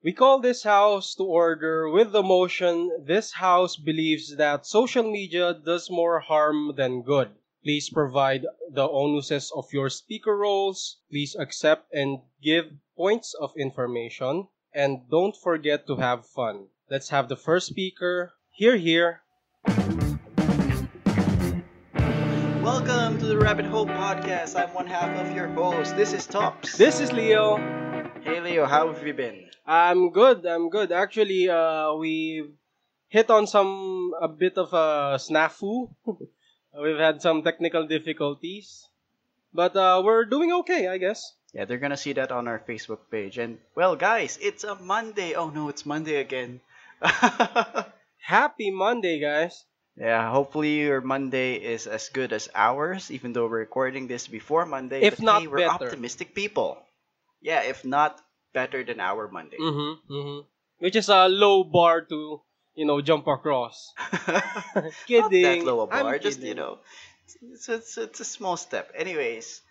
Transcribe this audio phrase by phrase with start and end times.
[0.00, 5.52] We call this house to order with the motion this house believes that social media
[5.52, 7.30] does more harm than good.
[7.64, 10.98] Please provide the onuses of your speaker roles.
[11.10, 12.66] Please accept and give
[12.96, 14.46] points of information.
[14.72, 16.68] And don't forget to have fun.
[16.88, 18.34] Let's have the first speaker.
[18.52, 19.22] Here, here.
[22.62, 24.54] Welcome to the Rabbit Hole Podcast.
[24.54, 25.96] I'm one half of your host.
[25.96, 26.78] This is Tops.
[26.78, 27.87] This is Leo.
[28.28, 29.48] Hey Leo, how have you been?
[29.64, 30.44] I'm good.
[30.44, 30.92] I'm good.
[30.92, 32.44] Actually, uh, we
[33.08, 35.88] hit on some a bit of a snafu.
[36.76, 38.84] We've had some technical difficulties,
[39.54, 41.32] but uh, we're doing okay, I guess.
[41.54, 43.38] Yeah, they're gonna see that on our Facebook page.
[43.38, 45.32] And well, guys, it's a Monday.
[45.32, 46.60] Oh no, it's Monday again.
[48.20, 49.64] Happy Monday, guys.
[49.96, 54.66] yeah, hopefully your Monday is as good as ours, even though we're recording this before
[54.66, 55.00] Monday.
[55.00, 55.88] If but not hey, we're better.
[55.88, 56.76] optimistic people.
[57.40, 58.20] Yeah, if not
[58.52, 59.58] better than our Monday.
[59.60, 60.40] Mm-hmm, mm-hmm.
[60.78, 62.40] Which is a low bar to,
[62.74, 63.92] you know, jump across.
[64.26, 65.42] Not Kidding.
[65.42, 66.78] that low a I'm bar, just you know,
[67.42, 68.92] it's, it's it's a small step.
[68.94, 69.62] Anyways,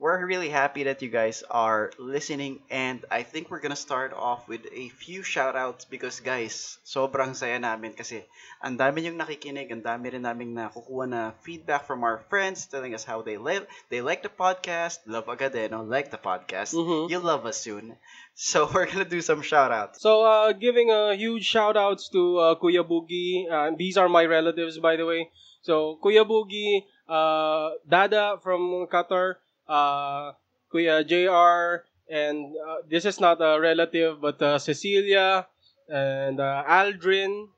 [0.00, 4.48] we're really happy that you guys are listening, and I think we're gonna start off
[4.48, 8.24] with a few shoutouts because guys, sobrang saya namin kasi
[8.64, 12.96] ang dami yung nakikinig, ang dami rin namin nakukuha na feedback from our friends telling
[12.96, 15.84] us how they live, they like the podcast, love agad eh, no?
[15.84, 17.12] like the podcast, Mhm.
[17.12, 17.92] you'll love us soon.
[18.32, 20.00] So we're gonna do some shoutouts.
[20.00, 23.44] So, uh, giving a huge shout outs to uh, Kuya Boogie.
[23.44, 25.28] Uh, these are my relatives, by the way.
[25.60, 29.36] So, Kuya Boogie, uh, Dada from Qatar,
[29.70, 30.32] uh,
[30.74, 35.46] Kuya JR, and uh, this is not a relative, but uh, Cecilia,
[35.88, 37.48] and uh, Aldrin,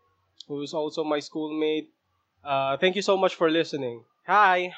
[0.46, 1.88] who's also my schoolmate.
[2.44, 4.05] Uh, thank you so much for listening.
[4.27, 4.74] Hi.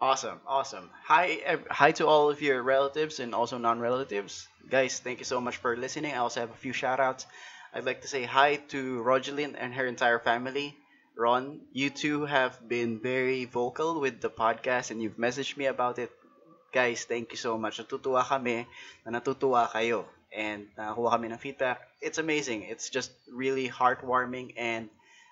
[0.00, 0.90] Awesome, awesome.
[1.06, 4.46] Hi, hi to all of your relatives and also non-relatives.
[4.70, 6.14] Guys, thank you so much for listening.
[6.14, 7.26] I also have a few shout-outs.
[7.74, 10.76] I'd like to say hi to Rogelyn and her entire family.
[11.16, 15.98] Ron, you two have been very vocal with the podcast and you've messaged me about
[15.98, 16.12] it.
[16.72, 17.78] Guys, thank you so much.
[17.78, 18.66] Natutuwa kami
[19.04, 21.88] na natutuwa kayo and nakakuha kami ng feedback.
[22.00, 22.68] It's amazing.
[22.68, 24.88] It's just really heartwarming and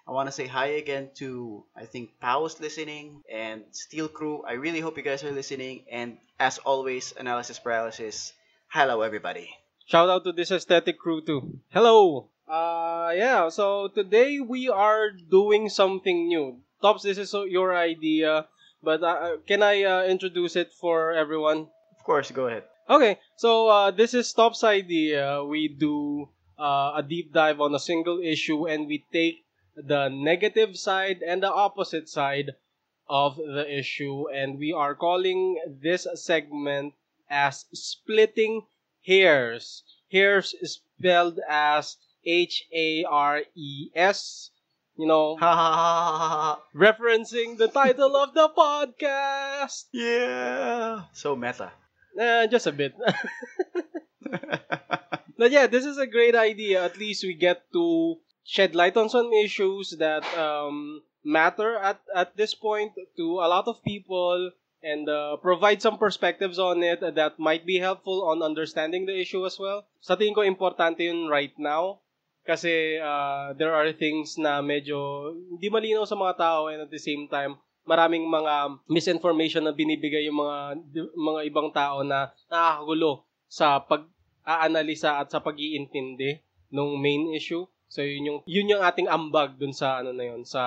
[0.08, 4.44] I want to say hi again to I think Pao's listening and Steel Crew.
[4.46, 5.84] I really hope you guys are listening.
[5.90, 8.32] And as always, analysis paralysis.
[8.68, 9.50] Hello, everybody.
[9.86, 11.58] Shout out to this aesthetic crew too.
[11.70, 12.28] Hello.
[12.48, 16.62] Uh yeah, so today we are doing something new.
[16.80, 18.46] Tops, this is your idea,
[18.86, 21.66] but uh, can I uh, introduce it for everyone?
[21.98, 22.62] Of course, go ahead.
[22.88, 25.42] Okay, so uh, this is Top's idea.
[25.42, 29.42] We do uh, a deep dive on a single issue and we take
[29.74, 32.54] the negative side and the opposite side
[33.10, 36.94] of the issue and we are calling this segment
[37.28, 38.62] as splitting
[39.04, 39.82] hares.
[40.12, 44.50] Hares is spelled as H A R E S.
[44.96, 46.52] You know, Ha ha ha ha ha ha.
[46.74, 49.92] referencing the title of the podcast.
[49.92, 51.04] Yeah.
[51.12, 51.72] So meta.
[52.18, 52.96] Eh, just a bit.
[55.38, 56.82] But yeah, this is a great idea.
[56.82, 62.36] At least we get to shed light on some issues that um, matter at, at
[62.36, 64.50] this point to a lot of people
[64.82, 69.44] and uh, provide some perspectives on it that might be helpful on understanding the issue
[69.44, 69.84] as well.
[70.00, 72.00] Sa tingin ko, importante yun right now.
[72.46, 77.02] Kasi uh, there are things na medyo hindi malinaw sa mga tao and at the
[77.02, 80.58] same time, maraming mga misinformation na binibigay yung mga
[81.14, 86.38] mga ibang tao na nakakagulo sa pag-aanalisa at sa pag-iintindi
[86.70, 87.66] ng main issue.
[87.86, 90.62] So yun yung yun yung ating ambag dun sa ano na yun, sa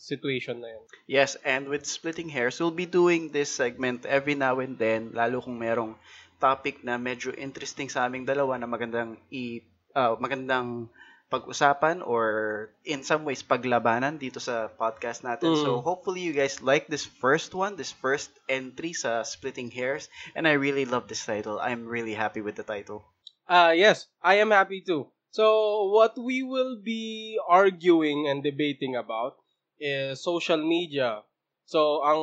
[0.00, 0.84] situation na yun.
[1.04, 5.44] Yes, and with splitting hairs, we'll be doing this segment every now and then, lalo
[5.44, 5.96] kung merong
[6.40, 9.62] topic na medyo interesting sa aming dalawa na magandang i
[9.94, 10.88] ah, magandang
[11.32, 15.56] pag-usapan or in some ways paglabanan dito sa podcast natin.
[15.56, 15.64] Mm.
[15.64, 20.44] So hopefully you guys like this first one, this first entry sa Splitting Hairs, and
[20.44, 21.56] I really love this title.
[21.56, 23.08] I'm really happy with the title.
[23.48, 25.08] Uh, yes, I am happy too.
[25.32, 29.40] So, what we will be arguing and debating about
[29.80, 31.24] is social media.
[31.64, 32.22] So, ang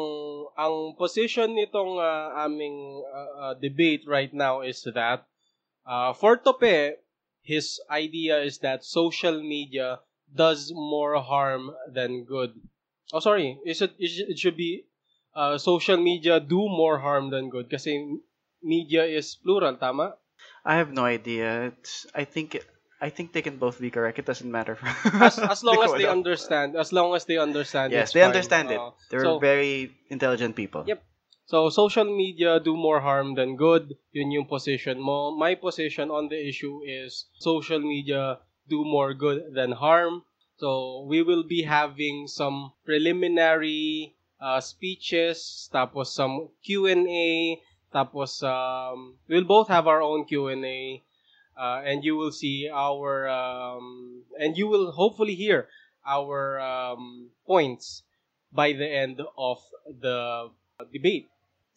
[0.53, 5.25] ang position nitong uh, aming uh, uh, debate right now is that
[5.89, 7.01] uh, for Tope,
[7.49, 12.53] his idea is that social media does more harm than good.
[13.09, 13.57] Oh, sorry.
[13.65, 14.85] Is it, it should- it should be
[15.33, 18.21] uh, social media do more harm than good kasi
[18.61, 20.13] media is plural, tama?
[20.61, 21.73] I have no idea.
[21.73, 22.61] It's, I think
[23.01, 24.19] I think they can both be correct.
[24.19, 24.77] It doesn't matter.
[25.17, 27.95] as as long as they understand, as long as they understand.
[27.95, 28.35] Yes, they fine.
[28.35, 28.81] understand it.
[29.09, 30.83] They're so, very intelligent people.
[30.85, 30.99] Yep.
[31.49, 33.97] So, social media do more harm than good.
[34.13, 35.33] Yun yung position mo.
[35.33, 38.37] My position on the issue is social media
[38.69, 40.21] do more good than harm.
[40.61, 45.41] So, we will be having some preliminary uh, speeches,
[45.73, 47.57] tapos some Q&A,
[47.89, 51.01] tapos um, we'll both have our own Q&A.
[51.57, 55.65] Uh, and you will see our um, and you will hopefully hear
[56.05, 58.05] our um, points
[58.53, 59.57] by the end of
[59.89, 60.53] the
[60.93, 61.25] debate.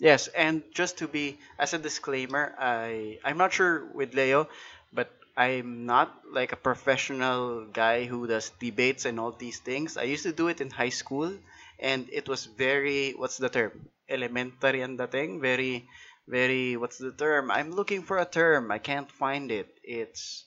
[0.02, 4.50] Yes, and just to be as a disclaimer, I I'm not sure with Leo,
[4.93, 5.06] but
[5.38, 9.94] I'm not like a professional guy who does debates and all these things.
[9.96, 11.31] I used to do it in high school,
[11.78, 13.70] and it was very what's the term?
[14.10, 15.38] Elementary and the thing.
[15.40, 15.87] Very,
[16.26, 17.50] very what's the term?
[17.54, 18.75] I'm looking for a term.
[18.75, 19.70] I can't find it.
[19.87, 20.44] It's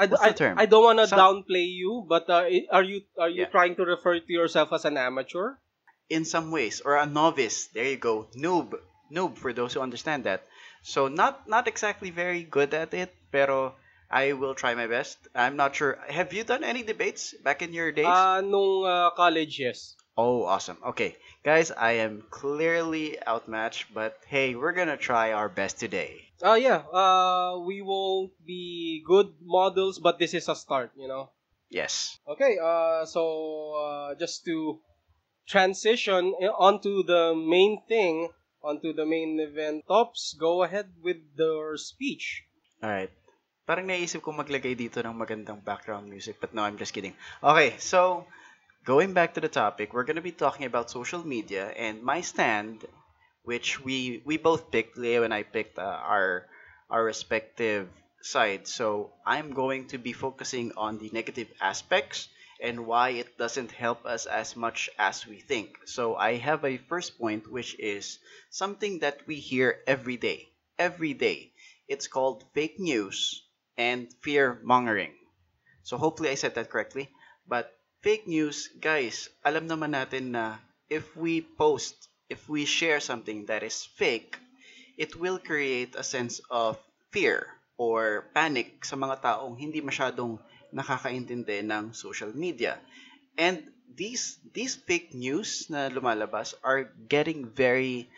[0.00, 0.58] I, What's I, the term?
[0.58, 3.52] I don't want to Some- downplay you, but uh, are you are you Yeah.
[3.52, 5.60] trying to refer to yourself as an amateur?
[6.10, 8.76] in some ways or a novice there you go noob
[9.10, 10.46] noob for those who understand that.
[10.82, 13.74] So not not exactly very good at it pero
[14.10, 15.18] i will try my best.
[15.34, 15.98] I'm not sure.
[16.08, 18.06] Have you done any debates back in your days?
[18.06, 19.96] Ah, nung uh, college, yes.
[20.16, 20.78] oh awesome.
[20.94, 21.16] Okay.
[21.44, 26.24] Guys i am clearly outmatched but hey we're gonna try our best today.
[26.42, 31.30] Uh, yeah, uh, we won't be good models, but this is a start, you know.
[31.70, 32.18] yes.
[32.28, 34.80] Okay, uh, so uh, just to
[35.48, 38.28] transition onto the main thing,
[38.64, 42.42] onto the main event, Tops, go ahead with your speech.
[42.82, 43.12] Alright.
[43.68, 47.16] Parang naisip ko maglagay dito ng magandang background music, but no, I'm just kidding.
[47.40, 48.24] Okay, so
[48.84, 52.84] going back to the topic, we're gonna be talking about social media and my stand,
[53.44, 54.96] which we we both picked.
[54.96, 56.48] Leo and I picked uh, our
[56.92, 57.88] our respective
[58.24, 58.72] sides.
[58.72, 62.28] So I'm going to be focusing on the negative aspects
[62.60, 65.76] and why it doesn't help us as much as we think.
[65.86, 68.18] So I have a first point, which is
[68.50, 70.48] something that we hear every day.
[70.78, 71.52] Every day
[71.88, 73.42] it's called fake news
[73.76, 75.12] and fear mongering.
[75.82, 77.10] So hopefully I said that correctly.
[77.46, 80.56] But fake news, guys, alam naman natin na
[80.88, 84.38] if we post, if we share something that is fake,
[84.96, 86.80] it will create a sense of
[87.10, 87.46] fear
[87.76, 90.38] or panic sa mga taong hindi masyadong
[90.74, 92.76] nakakaintindi ng social media.
[93.38, 98.10] And these these fake news na lumalabas are getting very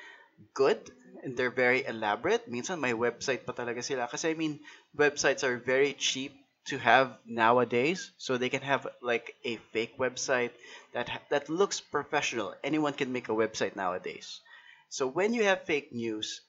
[0.55, 0.79] good
[1.23, 2.49] and they're very elaborate.
[2.49, 4.09] Minsan may website pa talaga sila.
[4.09, 4.61] Kasi I mean,
[4.97, 6.33] websites are very cheap
[6.71, 8.11] to have nowadays.
[8.19, 10.53] So they can have like a fake website
[10.93, 12.55] that ha- that looks professional.
[12.65, 14.41] Anyone can make a website nowadays.
[14.89, 16.41] So when you have fake news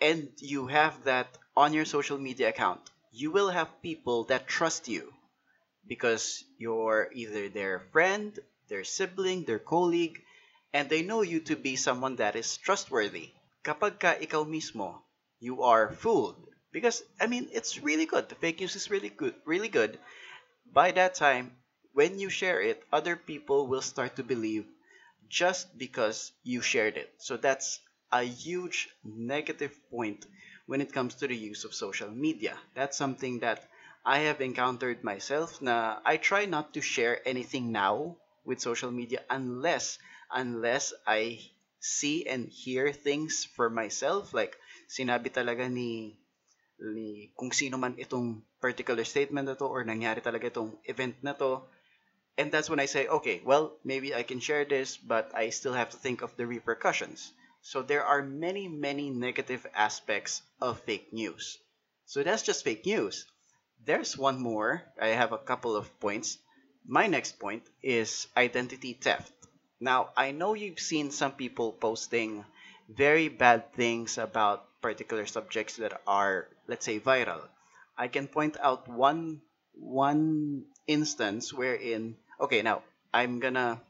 [0.00, 2.80] and you have that on your social media account,
[3.12, 5.12] you will have people that trust you
[5.86, 8.38] because you're either their friend,
[8.68, 10.22] their sibling, their colleague,
[10.72, 13.30] and they know you to be someone that is trustworthy.
[13.64, 15.02] Kapag ka ikaw mismo,
[15.40, 16.36] you are fooled.
[16.72, 18.28] Because, I mean, it's really good.
[18.28, 19.34] The fake news is really good.
[19.44, 19.98] Really good.
[20.72, 21.56] By that time,
[21.94, 24.66] when you share it, other people will start to believe
[25.28, 27.12] just because you shared it.
[27.18, 27.80] So that's
[28.12, 30.26] a huge negative point
[30.66, 32.56] when it comes to the use of social media.
[32.74, 33.68] That's something that
[34.06, 39.26] I have encountered myself na I try not to share anything now with social media
[39.28, 39.98] unless
[40.30, 41.42] unless I
[41.82, 44.30] see and hear things for myself.
[44.30, 44.54] Like
[44.86, 46.14] sinabi talaga ni
[46.78, 51.34] ni kung sino man itong particular statement na to or nangyari talaga itong event na
[51.34, 51.66] to.
[52.38, 55.74] And that's when I say okay well maybe I can share this but I still
[55.74, 57.34] have to think of the repercussions.
[57.58, 61.58] So there are many many negative aspects of fake news.
[62.06, 63.26] So that's just fake news
[63.86, 64.82] there's one more.
[65.00, 66.38] I have a couple of points.
[66.86, 69.32] My next point is identity theft.
[69.80, 72.44] Now, I know you've seen some people posting
[72.88, 77.42] very bad things about particular subjects that are, let's say, viral.
[77.96, 79.40] I can point out one
[79.76, 83.80] one instance wherein okay, now I'm gonna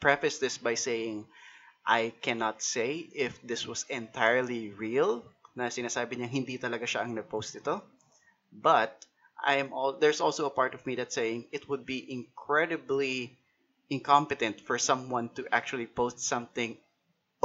[0.00, 1.26] preface this by saying
[1.84, 5.24] I cannot say if this was entirely real
[5.56, 7.84] na sinasabi niya hindi talaga siya ang nag-post ito.
[8.52, 9.04] But
[9.44, 13.36] I am all there's also a part of me that's saying it would be incredibly
[13.92, 16.80] incompetent for someone to actually post something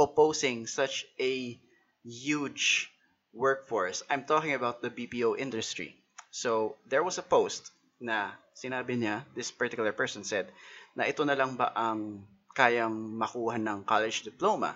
[0.00, 1.60] opposing such a
[2.02, 2.88] huge
[3.32, 4.02] workforce.
[4.08, 6.00] I'm talking about the BPO industry.
[6.30, 10.48] So there was a post na sinabi niya, this particular person said,
[10.96, 12.24] na ito na lang ba ang
[12.56, 14.74] kayang makuha ng college diploma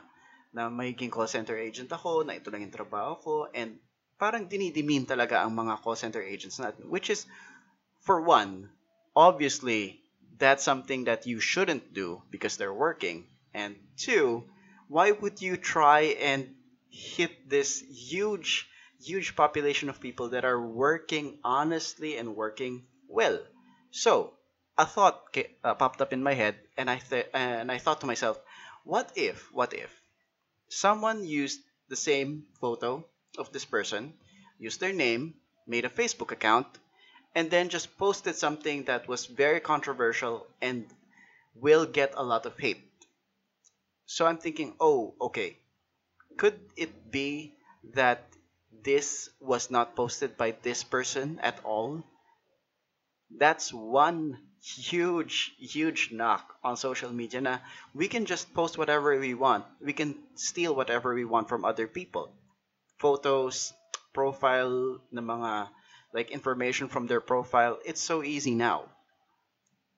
[0.54, 3.80] na magiging call center agent ako, na ito lang yung trabaho ko, and
[4.18, 6.88] parang dinidimin talaga ang mga call center agents natin.
[6.88, 7.26] Which is,
[8.02, 8.70] for one,
[9.14, 10.00] obviously,
[10.38, 13.26] that's something that you shouldn't do because they're working.
[13.54, 14.44] And two,
[14.88, 16.54] why would you try and
[16.94, 18.68] hit this huge,
[19.02, 23.38] huge population of people that are working honestly and working well.
[23.90, 24.34] So,
[24.78, 28.06] a thought uh, popped up in my head, and I th- and I thought to
[28.06, 28.38] myself,
[28.84, 29.90] what if, what if
[30.68, 33.04] someone used the same photo
[33.38, 34.12] of this person,
[34.58, 35.34] used their name,
[35.66, 36.66] made a Facebook account,
[37.34, 40.86] and then just posted something that was very controversial and
[41.54, 42.82] will get a lot of hate.
[44.06, 45.58] So I'm thinking, oh, okay,
[46.36, 47.54] could it be
[47.94, 48.22] that
[48.82, 52.04] this was not posted by this person at all?
[53.30, 57.58] That's one huge, huge knock on social media na
[57.94, 59.64] we can just post whatever we want.
[59.80, 62.32] We can steal whatever we want from other people.
[62.98, 63.72] Photos,
[64.12, 65.68] profile na mga
[66.12, 67.78] like information from their profile.
[67.84, 68.88] It's so easy now.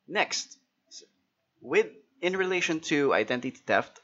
[0.09, 0.59] Next,
[1.61, 1.87] with
[2.21, 4.01] in relation to identity theft,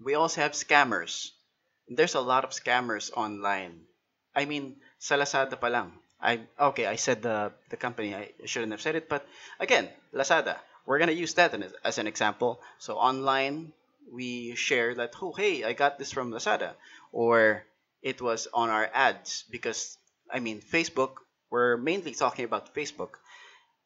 [0.00, 1.30] we also have scammers.
[1.88, 3.86] There's a lot of scammers online.
[4.34, 5.92] I mean, sa Lazada pa lang.
[6.20, 8.14] I okay, I said the the company.
[8.14, 9.26] I shouldn't have said it, but
[9.60, 10.58] again, Lazada.
[10.86, 12.60] We're gonna use that an- as an example.
[12.78, 13.72] So online,
[14.10, 15.14] we share that.
[15.20, 16.74] Oh, hey, I got this from Lazada,
[17.12, 17.64] or
[18.02, 19.98] it was on our ads because
[20.30, 21.16] I mean, Facebook.
[21.50, 23.14] We're mainly talking about Facebook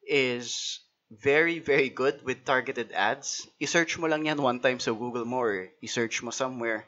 [0.07, 0.79] is
[1.11, 3.47] very, very good with targeted ads.
[3.61, 6.85] I-search mo lang yan one time sa Google mo or i-search mo somewhere.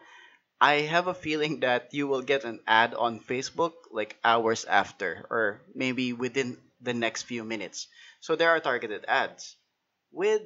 [0.61, 5.27] I have a feeling that you will get an ad on Facebook like hours after
[5.29, 7.87] or maybe within the next few minutes.
[8.21, 9.55] So there are targeted ads.
[10.11, 10.41] With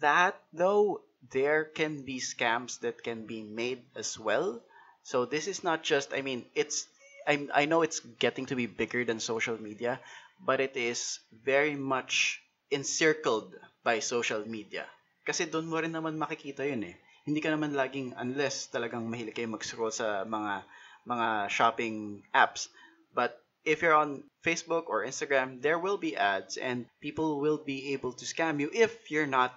[0.00, 1.02] that though,
[1.32, 4.62] there can be scams that can be made as well.
[5.08, 6.84] So this is not just I mean it's
[7.24, 10.04] I I know it's getting to be bigger than social media,
[10.36, 14.84] but it is very much encircled by social media.
[15.24, 16.96] Kasi doon mo rin naman makikita yun eh.
[17.24, 20.64] Hindi ka naman laging, unless talagang mahilig kayo mag-scroll sa mga,
[21.04, 22.68] mga shopping apps.
[23.16, 27.92] But if you're on Facebook or Instagram, there will be ads and people will be
[27.96, 29.52] able to scam you if you're not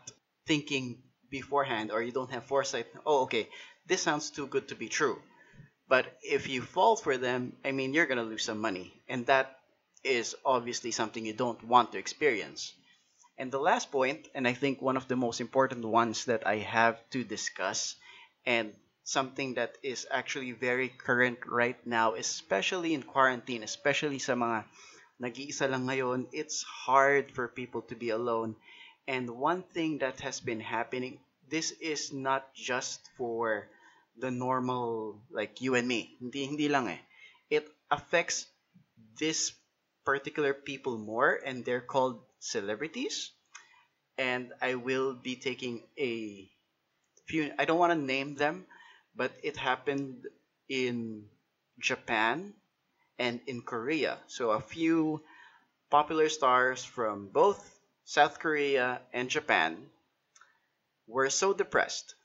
[0.48, 1.00] thinking
[1.32, 2.88] beforehand or you don't have foresight.
[3.04, 3.48] Oh, okay,
[3.88, 5.20] this sounds too good to be true.
[5.92, 9.60] But if you fall for them, I mean, you're gonna lose some money, and that
[10.06, 12.72] is obviously something you don't want to experience.
[13.38, 16.64] And the last point, and I think one of the most important ones that I
[16.64, 18.00] have to discuss,
[18.46, 18.72] and
[19.04, 24.64] something that is actually very current right now, especially in quarantine, especially sa mga
[25.20, 28.56] nag-iisa lang ngayon, it's hard for people to be alone.
[29.12, 31.20] And one thing that has been happening,
[31.52, 33.68] this is not just for
[34.22, 36.16] the normal like you and me.
[36.22, 37.02] Hindi hindi lang eh.
[37.50, 38.46] It affects
[39.18, 39.52] this
[40.06, 43.34] particular people more and they're called celebrities.
[44.18, 46.48] And I will be taking a
[47.26, 48.70] few I don't want to name them,
[49.18, 50.30] but it happened
[50.70, 51.26] in
[51.82, 52.54] Japan
[53.18, 54.22] and in Korea.
[54.28, 55.26] So a few
[55.90, 57.60] popular stars from both
[58.06, 59.90] South Korea and Japan
[61.08, 62.16] were so depressed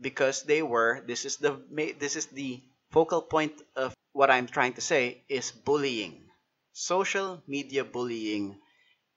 [0.00, 1.60] because they were this is the
[1.98, 6.24] this is the focal point of what I'm trying to say is bullying.
[6.72, 8.58] Social media bullying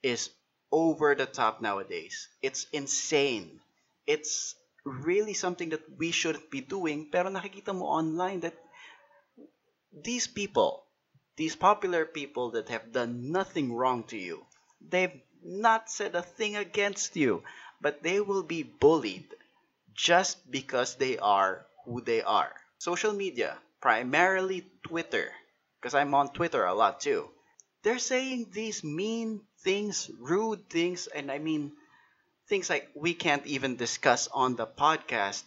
[0.02, 0.30] is
[0.70, 2.28] over the top nowadays.
[2.42, 3.60] It's insane.
[4.06, 8.54] It's really something that we shouldn't be doing pero nakikita mo online that
[9.94, 10.84] these people,
[11.36, 14.44] these popular people that have done nothing wrong to you,
[14.84, 17.42] they've not said a thing against you,
[17.80, 19.24] but they will be bullied
[19.94, 22.52] just because they are who they are.
[22.78, 25.32] Social media, primarily Twitter,
[25.80, 27.30] because I'm on Twitter a lot too.
[27.82, 31.72] They're saying these mean things, rude things, and I mean
[32.48, 35.44] things like we can't even discuss on the podcast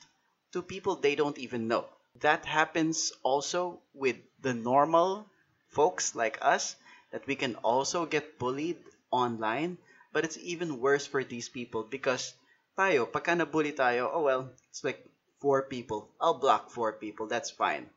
[0.52, 1.86] to people they don't even know.
[2.22, 5.26] That happens also with the normal
[5.70, 6.76] folks like us
[7.12, 8.78] that we can also get bullied
[9.12, 9.78] online,
[10.14, 12.34] but it's even worse for these people because
[12.78, 15.02] tayo, pagka nabully tayo, oh well, it's like
[15.42, 16.14] four people.
[16.22, 17.90] I'll block four people, that's fine.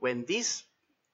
[0.00, 0.64] When these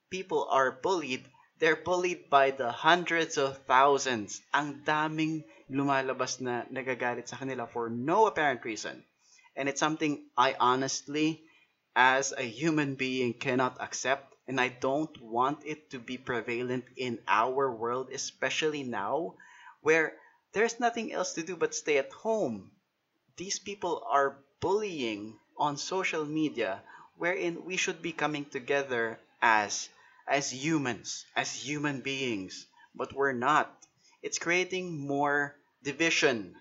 [0.09, 1.27] people are bullied,
[1.59, 4.41] they're bullied by the hundreds of thousands.
[4.55, 9.03] Ang daming lumalabas na nagagalit sa kanila for no apparent reason.
[9.59, 11.43] And it's something I honestly,
[11.97, 14.31] as a human being, cannot accept.
[14.47, 19.35] And I don't want it to be prevalent in our world, especially now,
[19.83, 20.15] where
[20.55, 22.71] there's nothing else to do but stay at home.
[23.39, 26.83] These people are bullying on social media,
[27.17, 29.89] wherein we should be coming together as
[30.27, 33.73] as humans, as human beings, but we're not.
[34.21, 36.61] It's creating more division.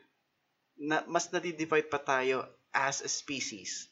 [0.78, 3.90] Na, mas nadidivide pa tayo as a species.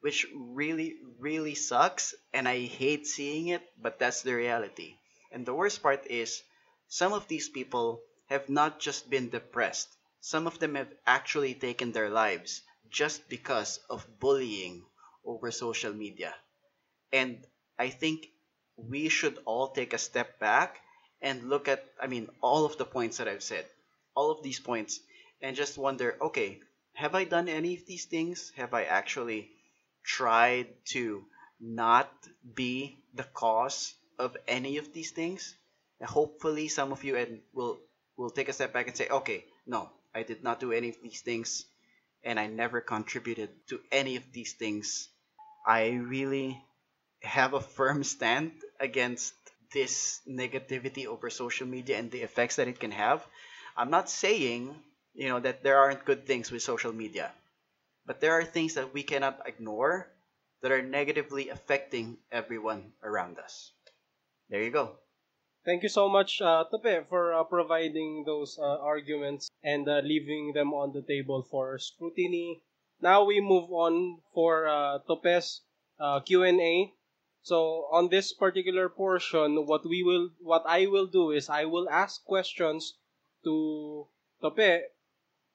[0.00, 4.96] which really, really sucks, and I hate seeing it, but that's the reality.
[5.32, 6.42] And the worst part is,
[6.88, 9.88] some of these people have not just been depressed,
[10.20, 14.84] some of them have actually taken their lives just because of bullying
[15.24, 16.34] over social media.
[17.12, 17.38] And
[17.78, 18.28] I think
[18.76, 20.80] we should all take a step back
[21.22, 23.66] and look at, I mean, all of the points that I've said,
[24.14, 25.00] all of these points,
[25.42, 26.60] and just wonder okay,
[26.94, 28.52] have I done any of these things?
[28.56, 29.50] Have I actually
[30.02, 31.24] tried to
[31.60, 32.10] not
[32.54, 35.56] be the cause of any of these things?
[36.00, 37.78] And hopefully, some of you and will
[38.16, 40.96] will take a step back and say, okay, no, I did not do any of
[41.02, 41.64] these things,
[42.24, 45.08] and I never contributed to any of these things.
[45.66, 46.60] I really
[47.22, 49.34] have a firm stand against
[49.72, 53.24] this negativity over social media and the effects that it can have.
[53.76, 54.74] I'm not saying,
[55.14, 57.32] you know, that there aren't good things with social media,
[58.06, 60.08] but there are things that we cannot ignore
[60.62, 63.72] that are negatively affecting everyone around us.
[64.50, 64.98] There you go.
[65.64, 70.52] Thank you so much, uh, Tope, for uh, providing those uh, arguments and uh, leaving
[70.52, 72.62] them on the table for scrutiny.
[73.00, 75.62] Now we move on for uh, Tope's
[75.98, 76.92] uh, Q&A.
[77.42, 81.88] So on this particular portion, what we will, what I will do is I will
[81.88, 82.94] ask questions
[83.44, 84.06] to
[84.42, 84.82] Tope,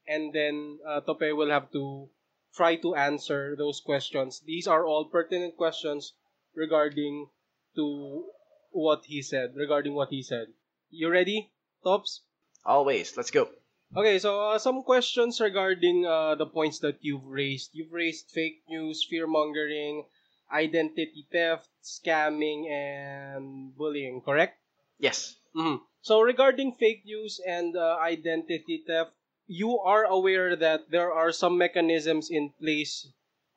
[0.08, 2.10] and then uh, Tope will have to
[2.56, 4.42] try to answer those questions.
[4.46, 6.14] These are all pertinent questions
[6.56, 7.28] regarding
[7.76, 8.26] to
[8.72, 10.48] what he said, regarding what he said.
[10.90, 11.52] You ready,
[11.84, 12.22] Tops?
[12.66, 13.16] Always.
[13.18, 13.50] Let's go.
[13.94, 17.70] Okay, so uh, some questions regarding uh, the points that you've raised.
[17.74, 20.06] You've raised fake news, fear mongering,
[20.52, 24.58] identity theft, scamming, and bullying, correct?
[25.00, 25.36] Yes.
[25.56, 25.80] Mhm.
[26.02, 29.12] So regarding fake news and uh, identity theft,
[29.48, 33.08] you are aware that there are some mechanisms in place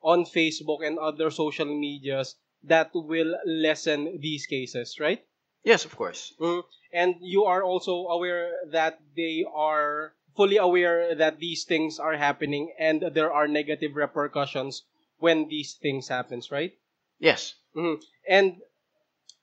[0.01, 5.23] on Facebook and other social medias that will lessen these cases, right?
[5.63, 6.33] Yes, of course.
[6.39, 6.63] Mm.
[6.93, 12.71] And you are also aware that they are fully aware that these things are happening
[12.79, 16.79] and there are negative repercussions when these things happens, right?
[17.19, 17.59] Yes.
[17.75, 17.99] Mhm.
[18.23, 18.61] And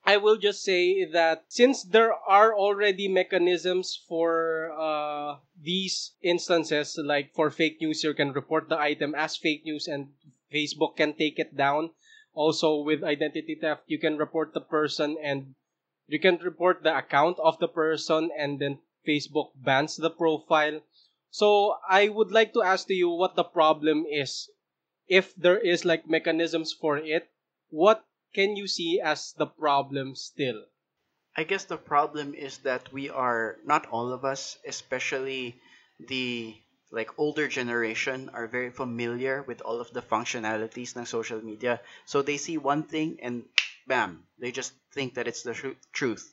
[0.08, 7.34] I will just say that since there are already mechanisms for uh, these instances, like
[7.34, 10.16] for fake news, you can report the item as fake news and
[10.48, 11.90] Facebook can take it down.
[12.32, 15.52] Also, with identity theft, you can report the person and
[16.08, 20.80] you can report the account of the person and then Facebook bans the profile.
[21.30, 24.50] So I would like to ask to you what the problem is.
[25.08, 27.30] If there is like mechanisms for it,
[27.70, 30.64] what can you see as the problem still?
[31.36, 35.60] I guess the problem is that we are not all of us, especially
[36.00, 36.56] the
[36.90, 41.80] like older generation, are very familiar with all of the functionalities ng social media.
[42.06, 43.44] So they see one thing and
[43.86, 46.32] bam, they just think that it's the tru- truth.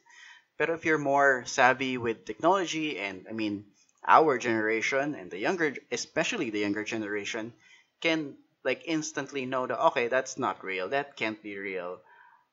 [0.63, 3.65] But if you're more savvy with technology, and I mean,
[4.07, 7.51] our generation and the younger, especially the younger generation,
[7.99, 11.99] can like instantly know that okay, that's not real, that can't be real.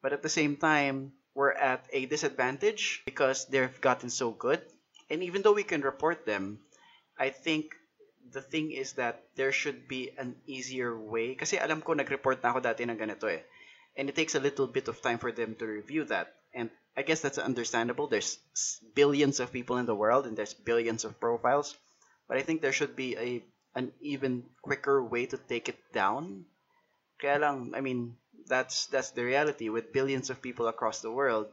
[0.02, 4.58] But at the same time, we're at a disadvantage because they've gotten so good.
[5.08, 6.58] And even though we can report them,
[7.16, 7.78] I think
[8.26, 11.36] the thing is that there should be an easier way.
[11.38, 13.46] Kasi alam ko nag-report na ako dati ng ganito eh.
[13.94, 16.34] And it takes a little bit of time for them to review that.
[16.50, 18.06] And I guess that's understandable.
[18.06, 18.38] There's
[18.94, 21.76] billions of people in the world and there's billions of profiles.
[22.28, 23.42] But I think there should be a
[23.74, 26.44] an even quicker way to take it down.
[27.20, 31.46] Kaya lang, I mean, that's that's the reality with billions of people across the world.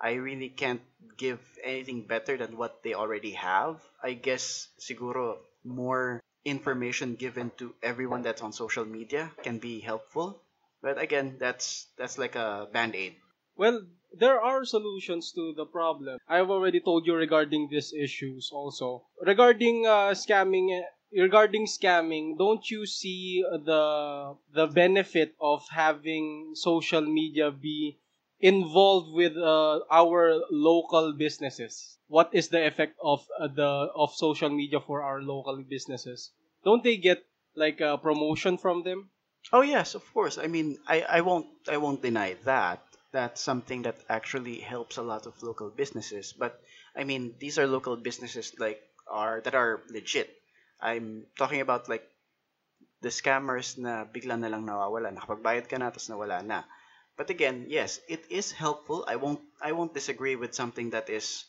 [0.00, 0.82] I really can't
[1.16, 3.80] give anything better than what they already have.
[4.02, 10.42] I guess siguro more information given to everyone that's on social media can be helpful.
[10.82, 13.16] But again, that's that's like a band-aid.
[13.56, 13.82] Well,
[14.18, 16.18] there are solutions to the problem.
[16.28, 19.06] I've already told you regarding these issues also.
[19.20, 27.02] Regarding uh, scamming, eh, regarding scamming, don't you see the the benefit of having social
[27.02, 27.98] media be
[28.40, 31.98] involved with uh, our local businesses?
[32.08, 36.32] What is the effect of uh, the of social media for our local businesses?
[36.64, 37.24] Don't they get
[37.54, 39.10] like a promotion from them?
[39.52, 40.38] Oh yes, of course.
[40.38, 42.82] I mean, I, I won't I won't deny that.
[43.12, 46.32] That's something that actually helps a lot of local businesses.
[46.32, 46.60] But
[46.94, 50.30] I mean, these are local businesses like are that are legit.
[50.80, 52.06] I'm talking about like
[53.00, 55.08] the scammers na bigla na lang nawawala.
[55.14, 56.64] Nakapagbayad ka na tapos nawala na.
[57.16, 59.04] But again, yes, it is helpful.
[59.08, 61.44] I won't I won't disagree with something that is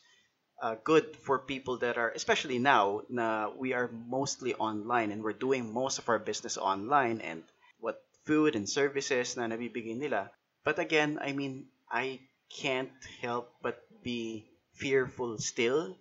[0.61, 5.37] uh, good for people that are especially now na we are mostly online and we're
[5.37, 7.43] doing most of our business online and
[7.79, 10.31] what food and services na nabibigay nila.
[10.67, 12.19] But again, I mean, I
[12.51, 12.91] can't
[13.23, 15.95] help but be fearful still.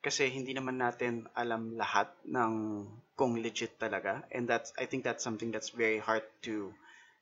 [0.00, 4.24] Kasi hindi naman natin alam lahat ng kung legit talaga.
[4.32, 6.72] And that's I think that's something that's very hard to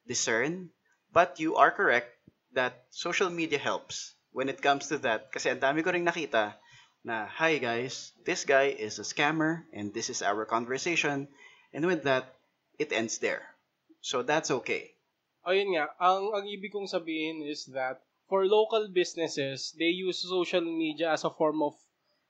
[0.07, 0.71] discern.
[1.11, 2.15] But you are correct
[2.55, 5.35] that social media helps when it comes to that.
[5.35, 6.55] Kasi ang dami ko ring nakita
[7.03, 11.27] na hi guys this guy is a scammer and this is our conversation.
[11.75, 12.39] And with that
[12.79, 13.51] it ends there.
[13.99, 14.95] So that's okay
[15.49, 20.61] Ayun nga, ang, ang ibig kong sabihin is that for local businesses, they use social
[20.61, 21.73] media as a form of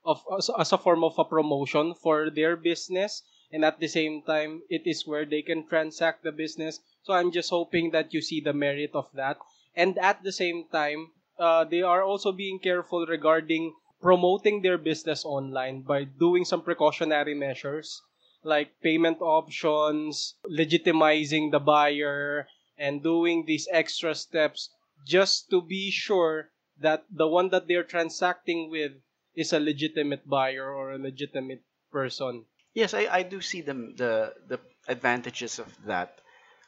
[0.06, 3.22] of as, a form of a promotion for their business.
[3.50, 6.78] And at the same time it is where they can transact the business.
[7.02, 9.38] So i'm just hoping that you see the merit of that.
[9.74, 15.24] And at the same time uh, they are also being careful regarding promoting their business
[15.24, 18.00] online by doing some precautionary measures
[18.44, 22.46] like payment options legitimizing the buyer
[22.78, 24.70] and doing these extra steps
[25.06, 28.92] just to be sure that the one that they're transacting with
[29.34, 32.44] is a legitimate buyer or a legitimate person.
[32.74, 36.20] Yes, I, I do see the, the the advantages of that.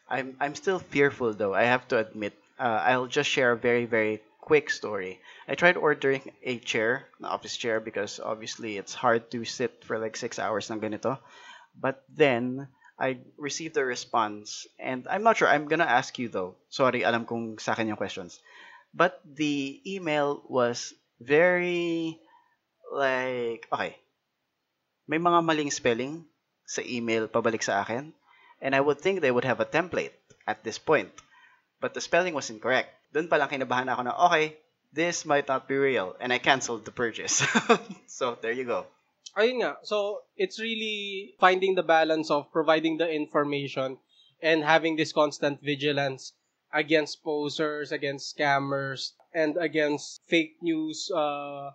[0.09, 1.55] I'm I'm still fearful though.
[1.55, 2.35] I have to admit.
[2.59, 5.21] Uh, I'll just share a very very quick story.
[5.47, 9.99] I tried ordering a chair, an office chair, because obviously it's hard to sit for
[9.99, 10.99] like six hours ng.
[11.79, 12.69] But then
[13.01, 15.49] I received a response, and I'm not sure.
[15.49, 16.61] I'm gonna ask you though.
[16.69, 18.45] Sorry, alam kong sa akin yung questions.
[18.93, 22.21] But the email was very
[22.93, 23.97] like okay.
[25.09, 26.29] May mga maling spelling
[26.69, 28.13] sa email pabalik sa akin,
[28.61, 30.13] and I would think they would have a template
[30.45, 31.09] at this point.
[31.81, 32.93] But the spelling was incorrect.
[33.17, 34.61] Doon pa lang kinabahan ako na okay,
[34.93, 37.41] this might not be real, and I canceled the purchase.
[38.13, 38.85] so there you go.
[39.37, 39.77] Ayun nga.
[39.83, 43.99] So, it's really finding the balance of providing the information
[44.43, 46.33] and having this constant vigilance
[46.73, 51.71] against posers, against scammers, and against fake news uh,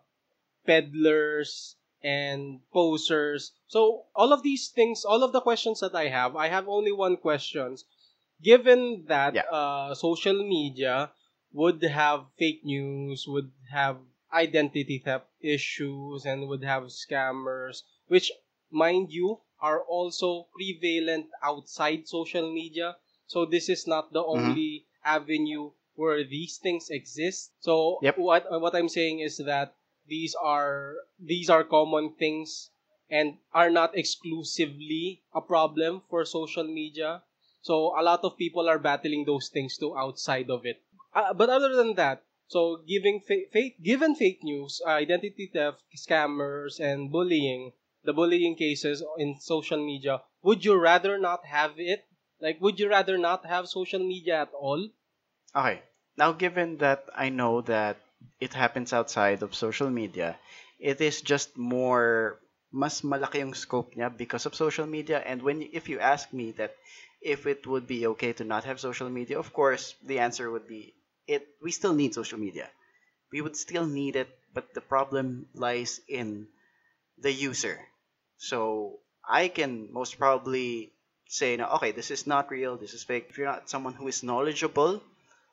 [0.65, 3.51] peddlers and posers.
[3.67, 6.91] So, all of these things, all of the questions that I have, I have only
[6.91, 7.77] one question.
[8.41, 9.47] Given that Yeah.
[9.49, 11.11] uh, social media
[11.53, 13.97] would have fake news, would have
[14.35, 18.31] identity theft issues, and would have scammers, which,
[18.69, 22.97] mind you, are also prevalent outside social media.
[23.27, 27.55] So this is not the only avenue where these things exist.
[27.63, 28.17] So Yep.
[28.17, 29.73] what what I'm saying is that
[30.05, 32.69] these are these are common things
[33.09, 37.23] and are not exclusively a problem for social media.
[37.61, 40.83] So a lot of people are battling those things too outside of it.
[41.15, 45.83] Uh, but other than that, so giving fa- fake given fake news, uh, identity theft,
[45.95, 52.05] scammers, and bullying, the bullying cases in social media, would you rather not have it?
[52.39, 54.89] Like, would you rather not have social media at all?
[55.55, 55.81] Okay.
[56.17, 57.97] Now, given that I know that
[58.39, 60.37] it happens outside of social media,
[60.79, 62.39] it is just more
[62.71, 65.19] mas malaki yung scope niya because of social media.
[65.19, 66.75] And when if you ask me that
[67.21, 70.67] if it would be okay to not have social media, of course the answer would
[70.67, 70.93] be
[71.27, 71.47] it.
[71.61, 72.69] We still need social media.
[73.31, 76.47] We would still need it, but the problem lies in
[77.17, 77.79] the user.
[78.37, 80.93] So I can most probably
[81.27, 83.27] say, na, okay, this is not real, this is fake.
[83.29, 85.01] If you're not someone who is knowledgeable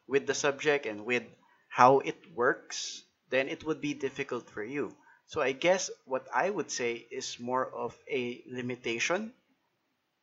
[0.06, 1.24] with the subject and with
[1.68, 4.94] how it works, then it would be difficult for you.
[5.26, 9.32] So I guess what I would say is more of a limitation,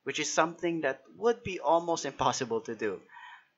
[0.04, 3.00] which is something that would be almost impossible to do.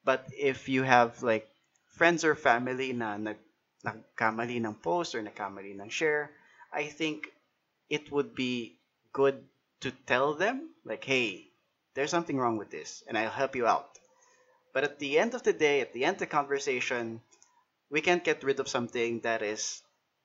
[0.04, 1.46] But if you have like
[1.92, 3.38] friends or family na nag
[3.84, 6.30] nagkamali ng post or nagkamali ng share,
[6.72, 7.28] I think
[7.90, 8.78] it would be
[9.12, 9.42] good
[9.80, 11.50] to tell them like, hey,
[11.94, 13.98] there's something wrong with this, and I'll help you out.
[14.72, 17.20] But at the end of the day, at the end of the conversation,
[17.90, 19.82] we can't get rid of something that is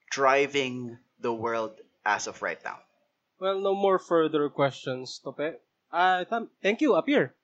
[0.10, 2.80] driving the world as of right now.
[3.40, 5.60] Well, no more further questions, Tope.
[5.92, 7.36] Uh, th- thank you, up here.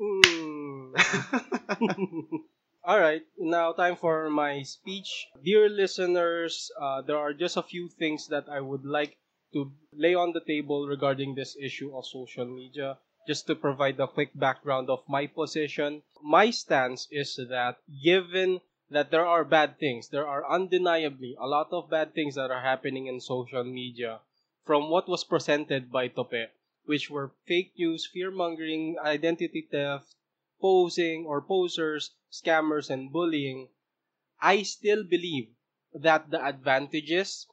[0.00, 0.98] Mm.
[2.84, 5.28] All right, now time for my speech.
[5.44, 9.18] Dear listeners, uh, there are just a few things that I would like
[9.52, 12.98] to lay on the table regarding this issue of social media.
[13.28, 19.12] Just to provide a quick background of my position, my stance is that given that
[19.12, 23.06] there are bad things, there are undeniably a lot of bad things that are happening
[23.06, 24.18] in social media
[24.66, 26.50] from what was presented by Tope,
[26.86, 30.16] which were fake news, fear mongering, identity theft,
[30.62, 33.68] posing or posers, scammers, and bullying,
[34.40, 35.48] I still believe
[35.92, 37.46] that the advantages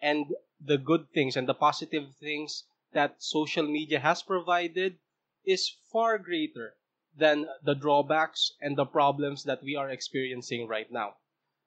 [0.00, 0.26] and
[0.58, 4.96] the good things and the positive things that social media has provided
[5.44, 6.76] is far greater
[7.16, 11.16] than the drawbacks and the problems that we are experiencing right now.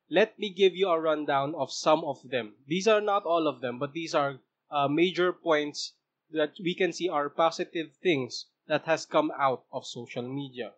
[0.09, 2.55] Let me give you a rundown of some of them.
[2.67, 4.39] These are not all of them, but these are
[4.71, 5.93] uh, major points
[6.31, 10.73] that we can see are positive things that has come out of social media.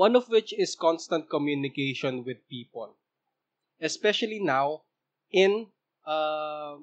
[0.00, 2.96] One of which is constant communication with people,
[3.82, 4.84] especially now
[5.30, 5.66] in
[6.06, 6.76] uh,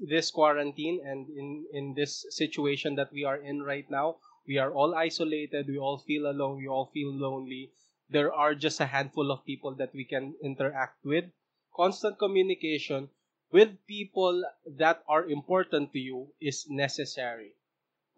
[0.00, 4.18] this quarantine and in in this situation that we are in right now.
[4.50, 5.68] We are all isolated.
[5.68, 6.58] We all feel alone.
[6.58, 7.70] We all feel lonely.
[8.10, 11.30] There are just a handful of people that we can interact with.
[11.70, 13.10] Constant communication
[13.52, 17.54] with people that are important to you is necessary.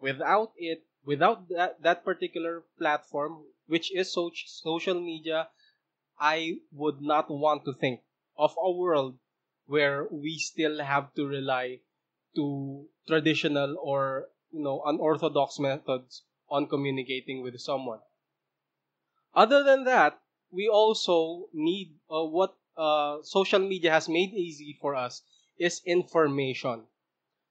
[0.01, 5.49] Without it, without that, that particular platform, which is so- social media,
[6.19, 8.03] I would not want to think
[8.37, 9.19] of a world
[9.67, 11.81] where we still have to rely
[12.35, 18.01] to traditional or you know unorthodox methods on communicating with someone.
[19.33, 24.95] Other than that, we also need uh, what uh, social media has made easy for
[24.95, 25.23] us
[25.57, 26.85] is information.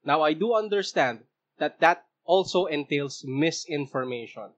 [0.04, 1.26] Now, I do understand
[1.58, 4.54] that that also entails misinformation.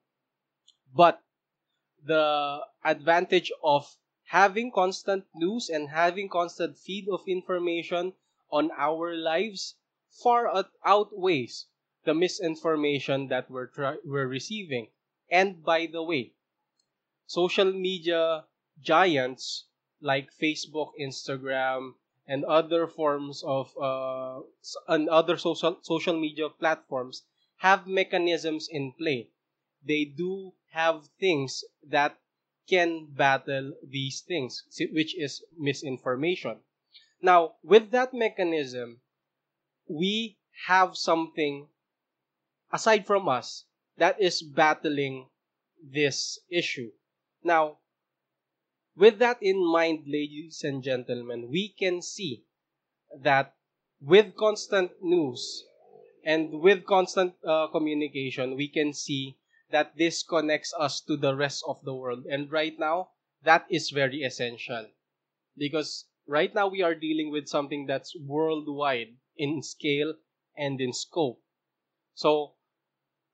[0.94, 1.22] But
[2.04, 8.12] the advantage of having constant news and having constant feed of information
[8.50, 9.76] on our lives
[10.10, 11.66] far out- outweighs
[12.04, 13.70] the misinformation that we're,
[14.04, 14.88] we're receiving.
[15.30, 16.32] And by the way,
[17.26, 18.44] social media
[18.82, 19.66] giants
[20.00, 21.94] like Facebook, Instagram,
[22.26, 24.40] and other forms of uh,
[24.88, 27.24] and other social social media platforms
[27.58, 29.28] have mechanisms in play.
[29.84, 32.16] They do have things that
[32.68, 34.62] can battle these things,
[34.92, 36.60] which is misinformation.
[37.20, 39.00] Now, with that mechanism,
[39.88, 41.68] we have something
[42.72, 43.64] aside from us
[43.98, 45.28] that is battling
[45.82, 46.90] this issue.
[47.42, 47.78] Now,
[48.96, 52.44] with that in mind, ladies and gentlemen, we can see
[53.18, 53.54] that
[54.00, 55.64] with constant news
[56.24, 59.36] and with constant uh, communication, we can see
[59.70, 62.26] that this connects us to the rest of the world.
[62.26, 63.10] And right now,
[63.42, 64.88] that is very essential
[65.56, 70.14] because right now we are dealing with something that's worldwide in scale
[70.56, 71.42] and in scope.
[72.14, 72.54] So,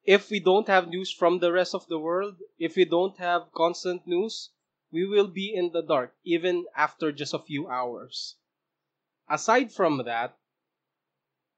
[0.04, 3.52] if we don't have news from the rest of the world, if we don't have
[3.52, 4.50] constant news,
[4.92, 8.36] we will be in the dark even after just a few hours.
[9.28, 10.38] Aside from that,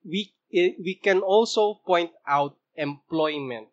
[0.03, 3.69] we eh, we can also point out employment.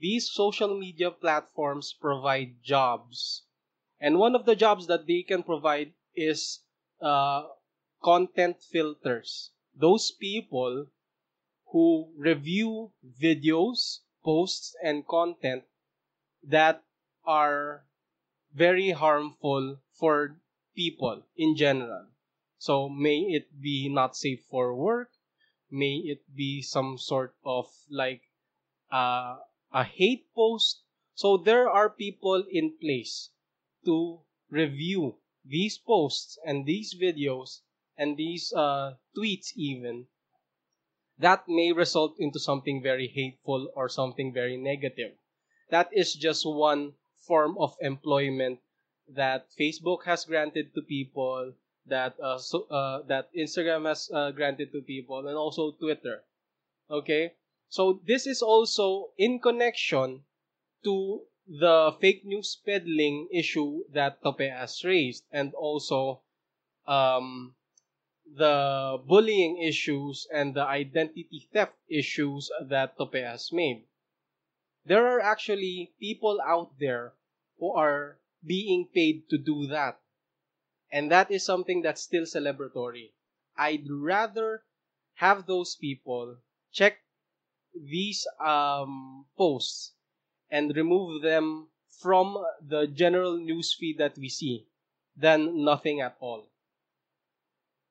[0.00, 3.44] These social media platforms provide jobs,
[4.00, 6.60] and one of the jobs that they can provide is
[7.02, 7.44] uh,
[8.02, 9.50] content filters.
[9.74, 10.86] Those people
[11.66, 15.64] who review videos, posts, and content
[16.42, 16.82] that
[17.24, 17.84] are
[18.54, 20.36] very harmful for
[20.74, 22.06] people in general.
[22.58, 25.10] So may it be not safe for work,
[25.70, 28.22] may it be some sort of like
[28.90, 29.38] uh,
[29.72, 30.82] a hate post.
[31.14, 33.30] So there are people in place
[33.84, 37.60] to review these posts and these videos
[37.96, 40.06] and these uh, tweets even
[41.20, 45.12] that may result into something very hateful or something very negative.
[45.68, 46.94] That is just one
[47.26, 48.60] form of employment
[49.14, 51.52] that Facebook has granted to people,
[51.86, 56.24] that uh, so, uh, that Instagram has uh, granted to people, and also Twitter.
[56.90, 57.34] Okay,
[57.70, 60.24] so this is also in connection
[60.82, 66.20] to the fake news peddling issue that Tope has raised, and also
[66.86, 67.54] um,
[68.26, 73.84] the bullying issues and the identity theft issues that Tope has made.
[74.84, 77.14] There are actually people out there
[77.58, 80.00] who are being paid to do that.
[80.90, 83.12] And that is something that's still celebratory.
[83.56, 84.64] I'd rather
[85.14, 86.38] have those people
[86.72, 86.98] check
[87.74, 89.92] these um, posts
[90.50, 91.68] and remove them
[92.00, 94.66] from the general news feed that we see
[95.16, 96.48] than nothing at all.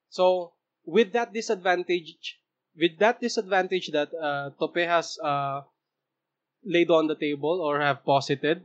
[0.09, 0.53] So
[0.85, 2.39] with that disadvantage,
[2.75, 5.61] with that disadvantage that uh, Tope has uh,
[6.63, 8.63] laid on the table or have posited,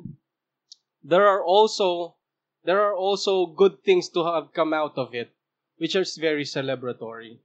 [1.02, 2.16] there are also
[2.64, 5.30] there are also good things to have come out of it,
[5.76, 7.38] which is very celebratory.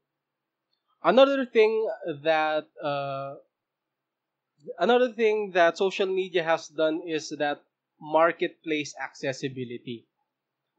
[1.03, 1.89] Another thing
[2.23, 3.35] that uh,
[4.77, 7.61] another thing that social media has done is that
[7.99, 10.05] marketplace accessibility.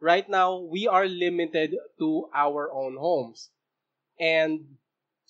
[0.01, 3.51] Right now, we are limited to our own homes,
[4.19, 4.77] and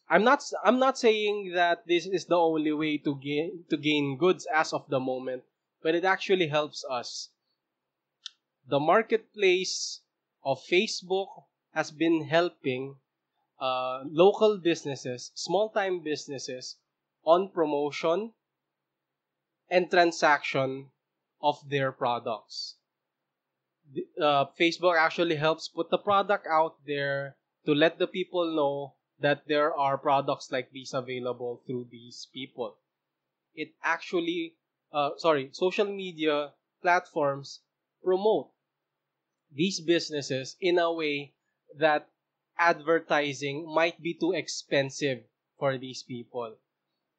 [0.09, 4.17] I'm not I'm not saying that this is the only way to gain to gain
[4.17, 5.43] goods as of the moment,
[5.83, 7.31] but it actually helps us.
[8.69, 10.01] The marketplace
[10.45, 11.29] of Facebook
[11.75, 12.97] has been helping
[13.61, 16.77] uh, local businesses, small time businesses,
[17.25, 18.33] on promotion
[19.71, 20.91] and transaction
[21.41, 22.77] of their products.
[24.21, 29.47] Uh, Facebook actually helps put the product out there to let the people know that
[29.47, 32.77] there are products like these available through these people.
[33.55, 34.57] It actually,
[34.93, 36.53] uh, sorry, social media
[36.83, 37.61] platforms
[38.03, 38.51] promote
[39.53, 41.35] these businesses in a way
[41.77, 42.09] that
[42.59, 45.25] advertising might be too expensive
[45.59, 46.57] for these people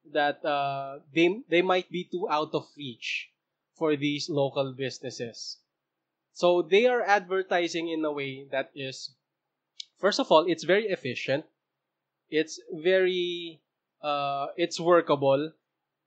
[0.06, 3.30] that uh, they they might be too out of reach
[3.76, 5.58] for these local businesses.
[6.34, 9.14] So they are advertising in a way that is
[10.00, 11.46] first of all it's very efficient.
[12.30, 13.62] It's very
[14.02, 15.54] uh, it's workable.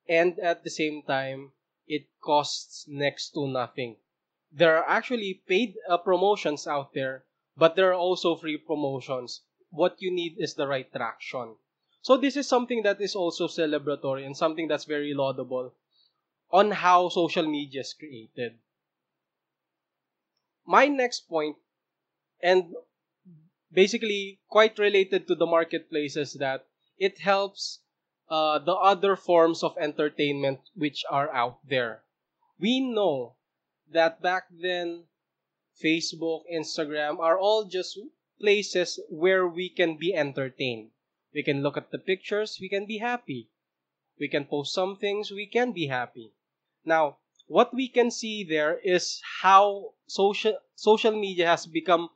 [0.08, 1.52] And at the same time
[1.86, 3.96] it costs next to nothing.
[4.52, 7.24] There are actually paid uh, promotions out there
[7.56, 9.42] but there are also free promotions.
[9.70, 11.56] What you need is the right traction
[12.04, 15.72] so this is something that is also celebratory and something that's very laudable
[16.50, 18.58] on how social media is created.
[20.66, 21.56] My next point,
[22.42, 22.74] and
[23.72, 26.66] basically quite related to the marketplace, is that
[26.98, 27.80] it helps
[28.28, 32.02] uh, the other forms of entertainment which are out there.
[32.60, 33.36] We know
[33.90, 35.04] that back then,
[35.82, 37.98] Facebook, Instagram are all just
[38.38, 40.90] places where we can be entertained.
[41.34, 43.50] We can look at the pictures, we can be happy.
[44.18, 46.32] We can post some things, we can be happy.
[46.84, 52.10] Now, what we can see there is how social social media has become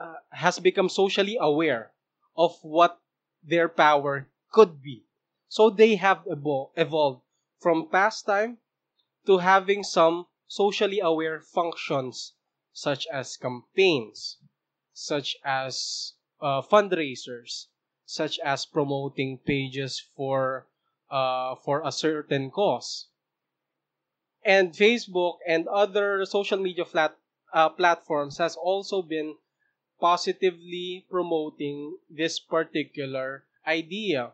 [0.00, 1.92] uh, has become socially aware
[2.36, 3.00] of what
[3.42, 5.04] their power could be.
[5.48, 7.22] So they have evol- evolved
[7.60, 8.58] from pastime
[9.26, 12.32] to having some socially aware functions
[12.72, 14.38] such as campaigns,
[14.92, 17.66] such as uh, fundraisers,
[18.08, 20.66] such as promoting pages for
[21.10, 23.08] uh, for a certain cause.
[24.42, 27.18] And Facebook and other social media flat,
[27.52, 29.36] uh, platforms has also been
[30.00, 34.32] positively promoting this particular idea.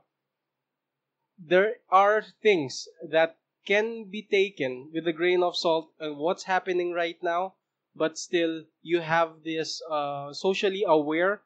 [1.37, 6.92] There are things that can be taken with a grain of salt and what's happening
[6.92, 7.54] right now,
[7.96, 11.42] but still you have this uh, socially aware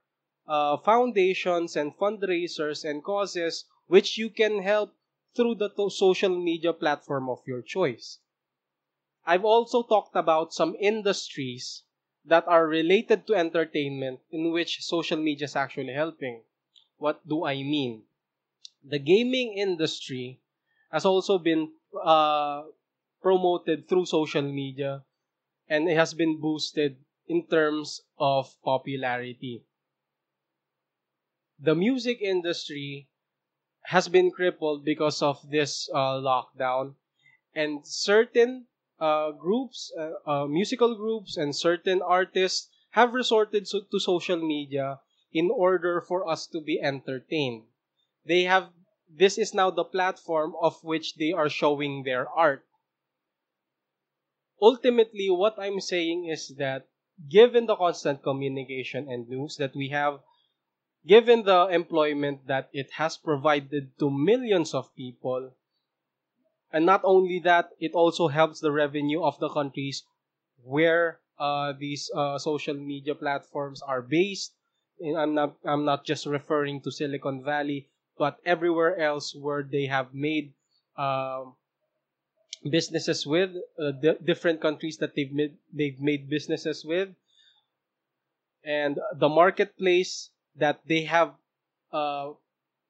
[0.48, 4.94] uh, foundations and fundraisers and causes which you can help
[5.36, 8.18] through the social media platform of your choice.
[9.26, 11.82] I've also talked about some industries
[12.24, 16.42] that are related to entertainment in which social media is actually helping.
[16.96, 18.04] What do I mean?
[18.82, 20.40] The gaming industry
[20.90, 22.62] has also been uh,
[23.20, 25.04] promoted through social media
[25.68, 29.62] and it has been boosted in terms of popularity
[31.58, 33.08] the music industry
[33.86, 36.94] has been crippled because of this uh, lockdown,
[37.54, 38.66] and certain
[39.00, 45.00] uh, groups, uh, uh, musical groups, and certain artists have resorted so- to social media
[45.32, 47.64] in order for us to be entertained.
[48.24, 48.70] They have
[49.08, 52.66] this is now the platform of which they are showing their art.
[54.60, 56.88] Ultimately, what I'm saying is that
[57.28, 60.20] given the constant communication and news that we have
[61.08, 65.56] given the employment that it has provided to millions of people,
[66.70, 70.04] and not only that, it also helps the revenue of the countries
[70.62, 74.52] where uh, these uh, social media platforms are based.
[75.00, 79.86] And I'm not I'm not just referring to Silicon Valley, but everywhere else where they
[79.86, 80.52] have made
[80.98, 81.54] um,
[82.68, 83.92] businesses with uh,
[84.26, 87.08] different countries that they've made they've made businesses with,
[88.64, 91.34] and the marketplace that they have
[91.92, 92.32] uh,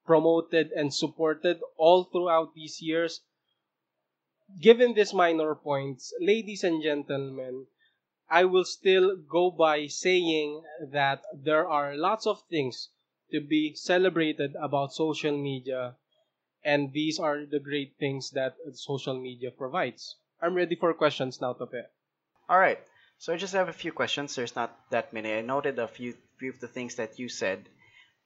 [0.07, 3.20] promoted and supported all throughout these years.
[4.61, 7.66] Given these minor points, ladies and gentlemen,
[8.31, 12.88] I will still go by saying that there are lots of things
[13.30, 15.97] to be celebrated about social media,
[16.64, 20.16] and these are the great things that social media provides.
[20.40, 21.74] I'm ready for questions now, Tope.
[22.49, 22.80] All right.
[23.19, 24.35] So I just have a few questions.
[24.35, 25.35] There's not that many.
[25.35, 27.69] I noted a few few of the things that you said,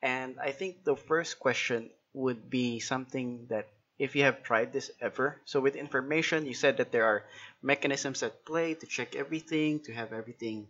[0.03, 3.69] and I think the first question would be something that
[3.99, 5.41] if you have tried this ever.
[5.45, 7.25] So with information, you said that there are
[7.63, 10.69] mechanisms at play to check everything, to have everything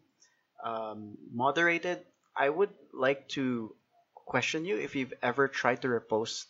[0.63, 1.99] um, moderated.
[2.37, 3.75] I would like to
[4.15, 6.47] question you if you've ever tried to repost,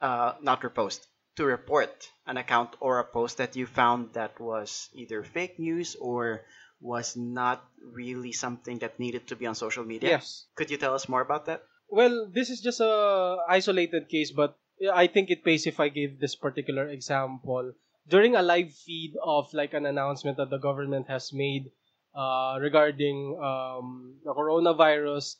[0.00, 1.06] uh, not repost,
[1.36, 5.94] to report an account or a post that you found that was either fake news
[6.00, 6.42] or
[6.84, 10.20] was not really something that needed to be on social media?
[10.20, 10.44] Yes.
[10.54, 11.64] Could you tell us more about that?
[11.88, 14.58] Well, this is just a isolated case, but
[14.92, 17.72] I think it pays if I give this particular example.
[18.06, 21.72] During a live feed of like an announcement that the government has made
[22.14, 25.36] uh, regarding um, the coronavirus,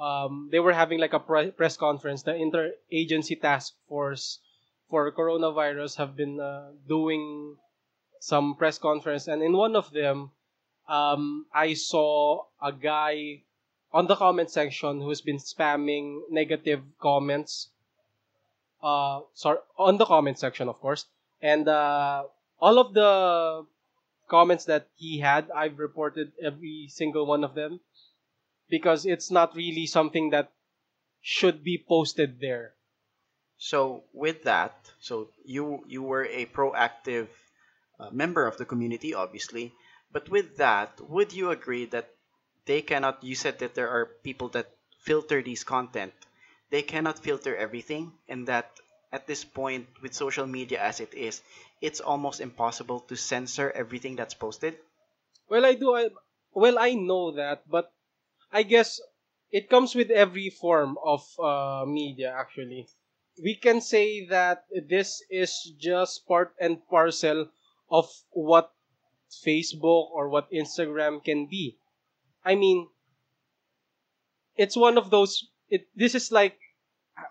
[0.00, 2.24] um, they were having like a pre- press conference.
[2.24, 4.40] The interagency task force
[4.90, 7.56] for coronavirus have been uh, doing
[8.18, 10.32] some press conference, and in one of them,
[10.88, 13.42] um, I saw a guy
[13.92, 17.68] on the comment section who's been spamming negative comments.
[18.82, 21.06] Uh, sorry, on the comment section, of course,
[21.40, 22.24] and uh,
[22.58, 23.64] all of the
[24.28, 27.80] comments that he had, I've reported every single one of them
[28.68, 30.50] because it's not really something that
[31.20, 32.74] should be posted there.
[33.58, 37.28] So with that, so you you were a proactive
[38.00, 39.72] uh, member of the community, obviously,
[40.12, 42.14] but with that, would you agree that
[42.66, 43.24] they cannot?
[43.24, 46.14] You said that there are people that filter these content.
[46.70, 48.70] They cannot filter everything, and that
[49.12, 51.42] at this point, with social media as it is,
[51.80, 54.78] it's almost impossible to censor everything that's posted.
[55.48, 55.94] Well, I do.
[55.94, 56.10] I,
[56.52, 57.92] well, I know that, but
[58.52, 59.00] I guess
[59.52, 62.32] it comes with every form of uh, media.
[62.32, 62.88] Actually,
[63.42, 67.50] we can say that this is just part and parcel
[67.90, 68.72] of what
[69.32, 71.78] Facebook or what Instagram can be.
[72.44, 72.88] I mean,
[74.56, 75.48] it's one of those.
[75.68, 76.58] It this is like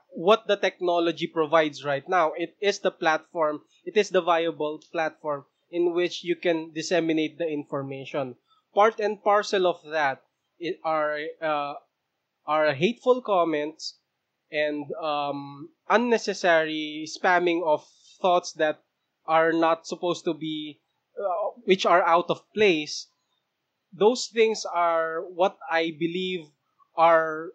[0.09, 2.33] what the technology provides right now.
[2.33, 3.61] It is the platform.
[3.85, 8.35] It is the viable platform in which you can disseminate the information.
[8.73, 10.23] Part and parcel of that
[10.83, 11.73] are uh,
[12.45, 13.97] are hateful comments
[14.51, 17.85] and um, unnecessary spamming of
[18.21, 18.83] thoughts that
[19.25, 20.79] are not supposed to be,
[21.21, 23.07] uh, which are out of place.
[23.93, 26.47] Those things are what I believe
[26.95, 27.51] are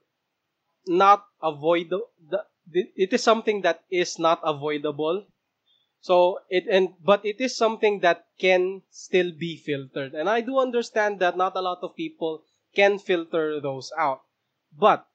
[0.87, 2.11] not avoidable.
[2.73, 5.27] It is something that is not avoidable.
[6.01, 10.15] So it and but it is something that can still be filtered.
[10.15, 12.45] And I do understand that not a lot of people
[12.75, 14.23] can filter those out.
[14.77, 15.07] But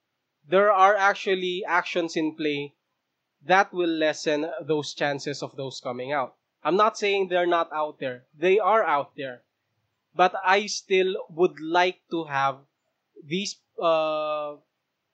[0.47, 2.73] there are actually actions in play
[3.45, 6.35] that will lessen those chances of those coming out.
[6.63, 8.23] I'm not saying they're not out there.
[8.37, 9.41] They are out there.
[10.15, 12.57] But I still would like to have
[13.23, 14.55] these uh,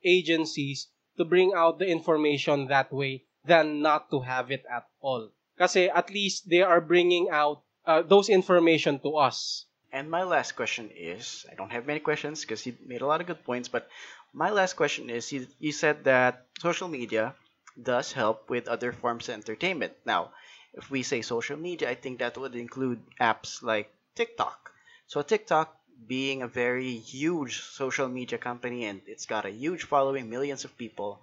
[0.03, 0.87] agencies
[1.17, 5.29] to bring out the information that way than not to have it at all.
[5.57, 9.65] Kasi at least they are bringing out uh, those information to us.
[9.91, 13.21] And my last question is I don't have many questions because he made a lot
[13.21, 13.89] of good points, but
[14.33, 17.33] my last question is he, you said that social media
[17.81, 19.93] does help with other forms of entertainment.
[20.05, 20.31] Now,
[20.77, 24.71] if we say social media, I think that would include apps like TikTok.
[25.07, 25.75] So, TikTok
[26.07, 30.77] being a very huge social media company and it's got a huge following, millions of
[30.77, 31.19] people,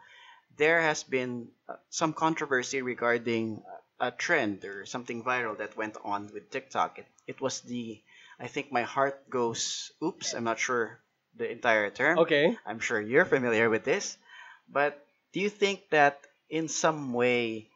[0.56, 3.62] there has been uh, some controversy regarding
[4.00, 6.98] a trend or something viral that went on with TikTok.
[6.98, 8.00] It, it was the,
[8.40, 10.98] I think my heart goes, oops, I'm not sure
[11.36, 12.18] the entire term.
[12.18, 12.56] Okay.
[12.66, 14.18] I'm sure you're familiar with this.
[14.68, 17.68] But do you think that in some way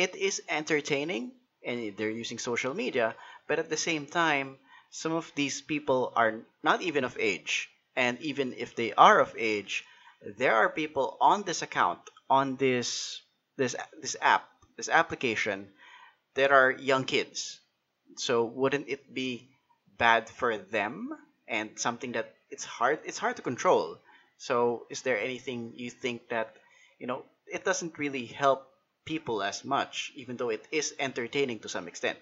[0.00, 1.32] it is entertaining
[1.64, 3.14] and they're using social media,
[3.46, 4.56] but at the same time,
[4.90, 7.68] some of these people are not even of age.
[7.96, 9.84] And even if they are of age,
[10.24, 13.20] there are people on this account, on this
[13.56, 15.68] this this app, this application
[16.34, 17.60] that are young kids.
[18.16, 19.50] So wouldn't it be
[19.98, 21.12] bad for them
[21.46, 24.00] and something that it's hard it's hard to control.
[24.38, 26.56] So is there anything you think that
[26.98, 28.69] you know it doesn't really help
[29.04, 32.18] people as much, even though it is entertaining to some extent?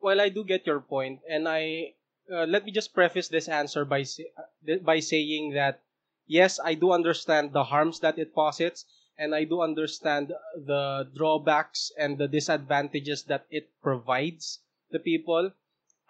[0.00, 1.94] Well, I do get your point, and I
[2.32, 5.80] uh, let me just preface this answer by say, uh, by saying that
[6.26, 8.84] yes, I do understand the harms that it posits,
[9.18, 15.52] and I do understand the drawbacks and the disadvantages that it provides the people.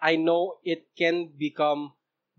[0.01, 1.93] I know it can become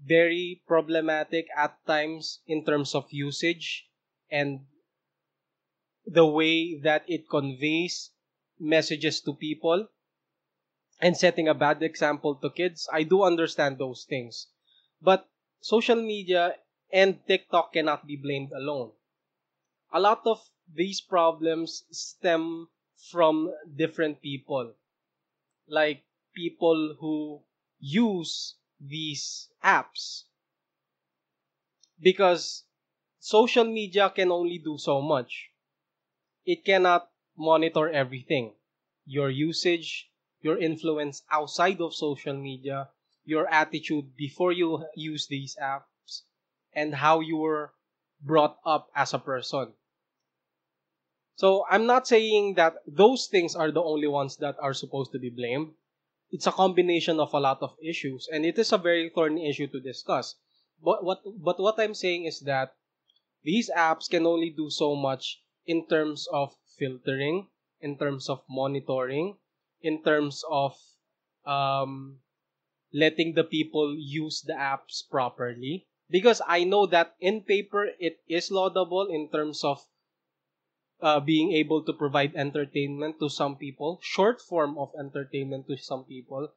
[0.04, 3.88] very problematic at times in terms of usage
[4.30, 4.60] and
[6.08, 8.10] the way that it conveys
[8.58, 9.86] messages to people
[11.00, 12.88] and setting a bad example to kids.
[12.92, 14.48] I do understand those things.
[15.02, 15.28] But
[15.60, 16.54] social media
[16.92, 18.92] and TikTok cannot be blamed alone.
[19.92, 20.40] A lot of
[20.74, 22.68] these problems stem
[23.10, 24.72] from different people.
[25.68, 26.02] Like
[26.34, 27.42] people who
[27.78, 30.24] use these apps.
[32.00, 32.64] Because
[33.18, 35.50] social media can only do so much.
[36.48, 38.56] It cannot monitor everything.
[39.06, 42.90] your usage, your influence outside of social media,
[43.24, 46.22] your attitude before you use these apps,
[46.72, 47.72] and how you were
[48.20, 49.74] brought up as a person.
[51.36, 55.18] So I'm not saying that those things are the only ones that are supposed to
[55.18, 55.72] be blamed.
[56.30, 59.68] It's a combination of a lot of issues, and it is a very thorny issue
[59.68, 60.34] to discuss.
[60.82, 62.76] But what but what I'm saying is that
[63.42, 67.46] these apps can only do so much in terms of filtering,
[67.80, 69.36] in terms of monitoring,
[69.82, 70.74] in terms of
[71.44, 72.18] um,
[72.92, 75.86] letting the people use the apps properly.
[76.08, 79.84] Because I know that in paper it is laudable in terms of
[81.02, 86.04] uh, being able to provide entertainment to some people, short form of entertainment to some
[86.04, 86.48] people.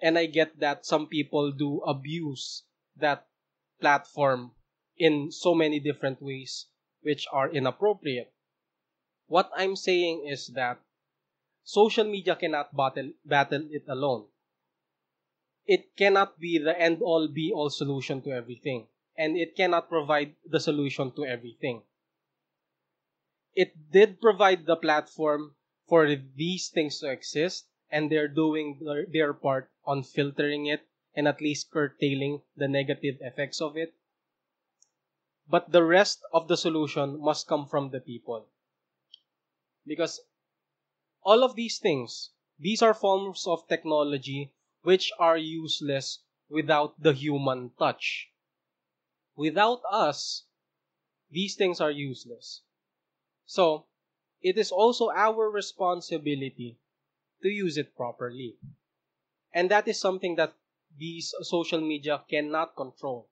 [0.00, 2.62] And I get that some people do abuse
[2.96, 3.26] that
[3.80, 4.52] platform
[4.96, 6.66] in so many different ways
[7.02, 8.32] which are inappropriate.
[9.26, 10.80] What I'm saying is that
[11.62, 14.26] social media cannot battle, battle it alone.
[15.66, 18.88] It cannot be the end all be all solution to everything.
[19.16, 21.82] And it cannot provide the solution to everything.
[23.54, 25.54] It did provide the platform
[25.88, 30.80] for these things to exist, and they're doing their, their part on filtering it
[31.14, 33.94] and at least curtailing the negative effects of it
[35.50, 38.46] but the rest of the solution must come from the people.
[39.84, 40.20] Because
[41.22, 47.72] all of these things, these are forms of technology which are useless without the human
[47.78, 48.28] touch.
[49.34, 50.44] Without us,
[51.30, 52.62] these things are useless.
[53.46, 53.86] So,
[54.42, 56.78] it is also our responsibility
[57.42, 58.56] to use it properly.
[59.52, 60.54] And that is something that
[60.96, 63.29] these social media cannot control.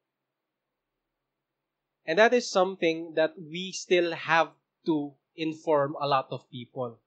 [2.09, 4.53] And that is something that we still have
[4.87, 6.99] to inform a lot of people.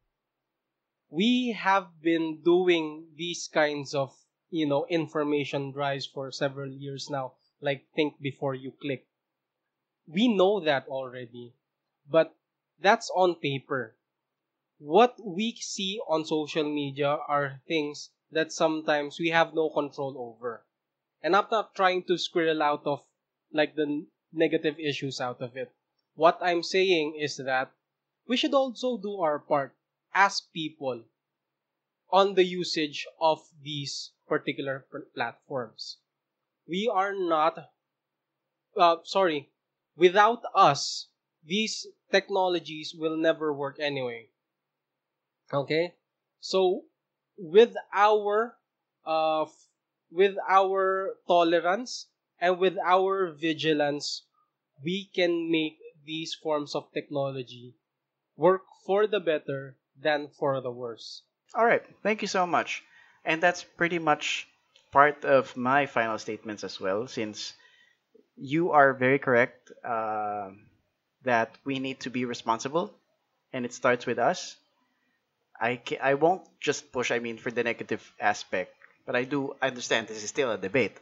[1.10, 4.14] We have been doing these kinds of,
[4.52, 9.08] you know, information drives for several years now, like think before you click.
[10.06, 11.56] We know that already,
[12.08, 12.36] but
[12.80, 13.96] that's on paper.
[14.78, 20.64] What we see on social media are things that sometimes we have no control over.
[21.24, 23.02] And I'm not trying to squirrel out of
[23.52, 25.72] like the negative issues out of it.
[26.16, 27.72] What I'm saying is that
[28.28, 29.76] we should also do our part
[30.14, 31.04] as people
[32.12, 35.98] on the usage of these particular platforms.
[36.68, 37.72] We are not,
[38.78, 39.50] uh, sorry,
[39.96, 41.08] without us,
[41.44, 44.30] these technologies will never work anyway.
[45.54, 45.96] Okay?
[46.40, 46.86] So,
[47.38, 48.58] with our,
[49.06, 49.46] uh,
[50.12, 52.08] with our tolerance
[52.42, 54.24] and with our vigilance,
[54.84, 57.76] we can make these forms of technology
[58.36, 61.22] work for the better than for the worse.
[61.54, 62.84] All right, thank you so much.
[63.24, 64.48] And that's pretty much
[64.92, 67.54] part of my final statements as well, since
[68.36, 70.50] you are very correct uh,
[71.24, 72.92] that we need to be responsible,
[73.54, 74.56] and it starts with us.
[75.60, 78.74] I, I won't just push, I mean, for the negative aspect,
[79.06, 80.98] but I do understand this is still a debate.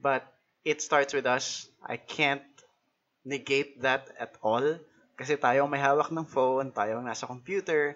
[0.00, 0.24] But
[0.64, 1.68] it starts with us.
[1.82, 2.42] I can't
[3.24, 4.78] negate that at all.
[5.18, 7.94] Kasi tayo may hawak ng phone, tayo nasa computer,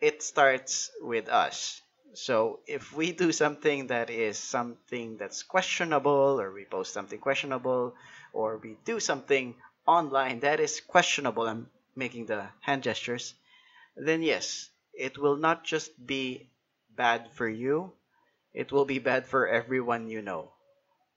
[0.00, 1.80] it starts with us.
[2.16, 7.94] So if we do something that is something that's questionable, or we post something questionable,
[8.32, 9.54] or we do something
[9.86, 13.34] online that is questionable, I'm making the hand gestures,
[13.96, 16.48] then yes, it will not just be
[16.96, 17.92] bad for you,
[18.52, 20.52] it will be bad for everyone you know.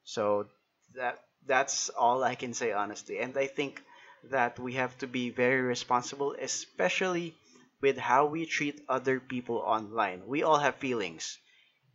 [0.04, 0.48] So
[0.96, 3.20] that that's all I can say honestly.
[3.20, 3.82] And I think
[4.30, 7.36] that we have to be very responsible, especially
[7.82, 10.22] with how we treat other people online.
[10.28, 11.38] We all have feelings.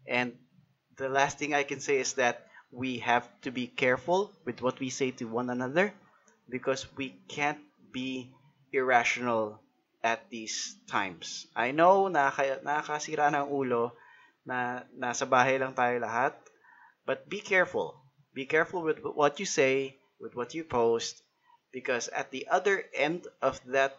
[0.08, 0.32] And
[0.96, 4.80] the last thing I can say is that we have to be careful with what
[4.80, 5.92] we say to one another
[6.48, 7.60] because we can't
[7.92, 8.32] be
[8.72, 9.60] irrational
[10.02, 11.46] at these times.
[11.54, 13.92] I know nakaka nakakasira ng ulo
[14.44, 16.36] na nasa bahay lang tayo lahat,
[17.08, 18.03] but be careful
[18.34, 21.22] be careful with what you say, with what you post,
[21.72, 23.96] because at the other end of that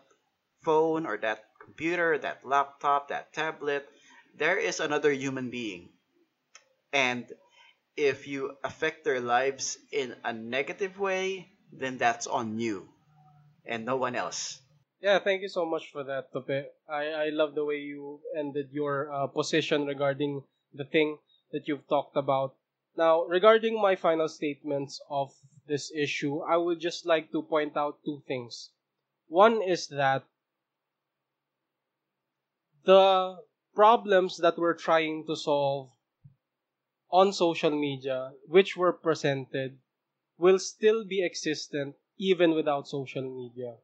[0.63, 3.87] phone or that computer, that laptop, that tablet,
[4.37, 5.89] there is another human being.
[6.93, 7.25] And
[7.95, 12.89] if you affect their lives in a negative way, then that's on you
[13.65, 14.61] and no one else.
[15.01, 16.71] Yeah, thank you so much for that, Tope.
[16.89, 21.17] I, I love the way you ended your uh, position regarding the thing
[21.51, 22.55] that you've talked about.
[22.97, 25.33] Now, regarding my final statements of
[25.67, 28.71] this issue, I would just like to point out two things.
[29.27, 30.23] One is that
[32.85, 33.37] the
[33.73, 35.89] problems that we're trying to solve
[37.11, 39.77] on social media, which were presented,
[40.37, 43.75] will still be existent even without social media.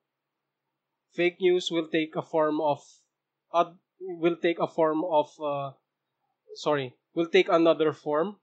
[1.13, 2.79] Fake news will take a form of
[3.53, 5.71] uh, will take a form of uh,
[6.55, 8.37] sorry will take another form.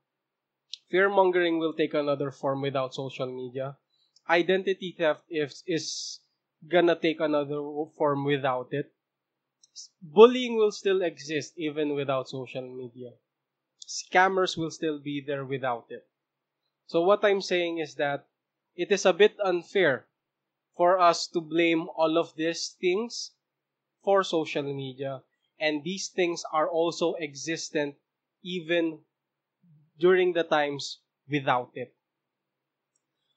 [0.90, 3.76] Fear mongering will take another form without social media.
[4.28, 6.20] Identity theft is, is
[6.66, 7.60] gonna take another
[7.96, 8.92] form without it.
[10.02, 13.12] Bullying will still exist even without social media.
[13.86, 16.06] Scammers will still be there without it.
[16.86, 18.26] So what I'm saying is that
[18.74, 20.08] it is a bit unfair
[20.76, 23.32] for us to blame all of these things
[24.02, 25.22] for social media
[25.58, 27.96] and these things are also existent
[28.42, 29.00] even
[29.98, 31.94] during the times without it.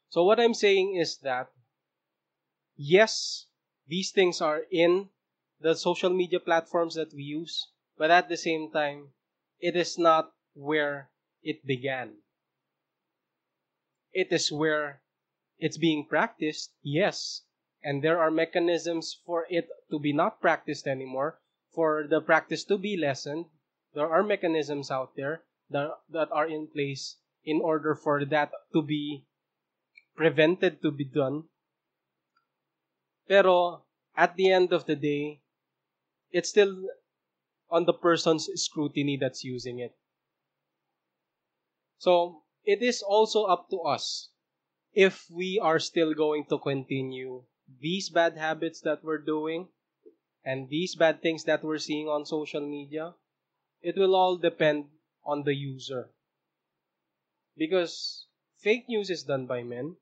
[0.10, 1.50] So what I'm saying is that
[2.76, 3.48] yes,
[3.88, 5.10] these things are in
[5.60, 9.14] the social media platforms that we use, but at the same time,
[9.60, 11.10] it is not where
[11.44, 12.18] it began.
[14.12, 15.02] It is where
[15.60, 17.44] it's being practiced, yes,
[17.84, 21.40] and there are mechanisms for it to be not practiced anymore,
[21.74, 23.46] for the practice to be lessened.
[23.94, 28.82] There are mechanisms out there that, that are in place in order for that to
[28.82, 29.26] be
[30.16, 31.44] prevented to be done.
[33.28, 33.84] Pero
[34.16, 35.42] at the end of the day,
[36.32, 36.76] it's still
[37.70, 39.96] on the person's scrutiny that's using it.
[41.98, 44.30] So it is also up to us
[44.94, 47.44] if we are still going to continue
[47.80, 49.70] these bad habits that we're doing
[50.44, 53.14] and these bad things that we're seeing on social media.
[53.82, 54.86] It will all depend
[55.24, 56.10] on the user.
[57.58, 58.26] Because
[58.58, 59.98] fake news is done by men,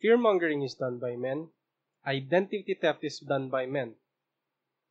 [0.00, 1.50] fear mongering is done by men,
[2.06, 3.94] identity theft is done by men.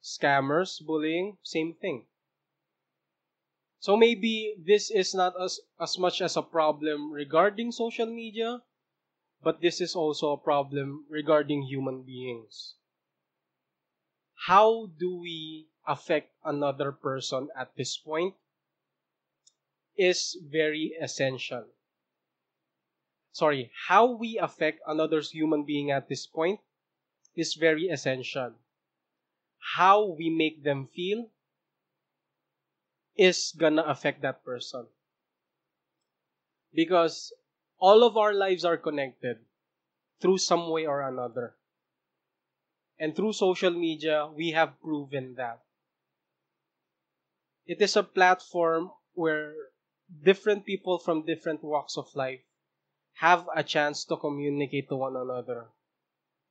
[0.01, 2.05] Scammers, bullying, same thing.
[3.79, 8.61] So maybe this is not as, as much as a problem regarding social media,
[9.43, 12.75] but this is also a problem regarding human beings.
[14.47, 18.35] How do we affect another person at this point
[19.97, 21.65] is very essential.
[23.31, 26.59] Sorry, how we affect another human being at this point
[27.35, 28.53] is very essential.
[29.75, 31.29] How we make them feel
[33.17, 34.87] is gonna affect that person.
[36.73, 37.33] Because
[37.77, 39.39] all of our lives are connected
[40.21, 41.55] through some way or another.
[42.97, 45.59] And through social media, we have proven that.
[47.65, 49.53] It is a platform where
[50.23, 52.41] different people from different walks of life
[53.15, 55.67] have a chance to communicate to one another.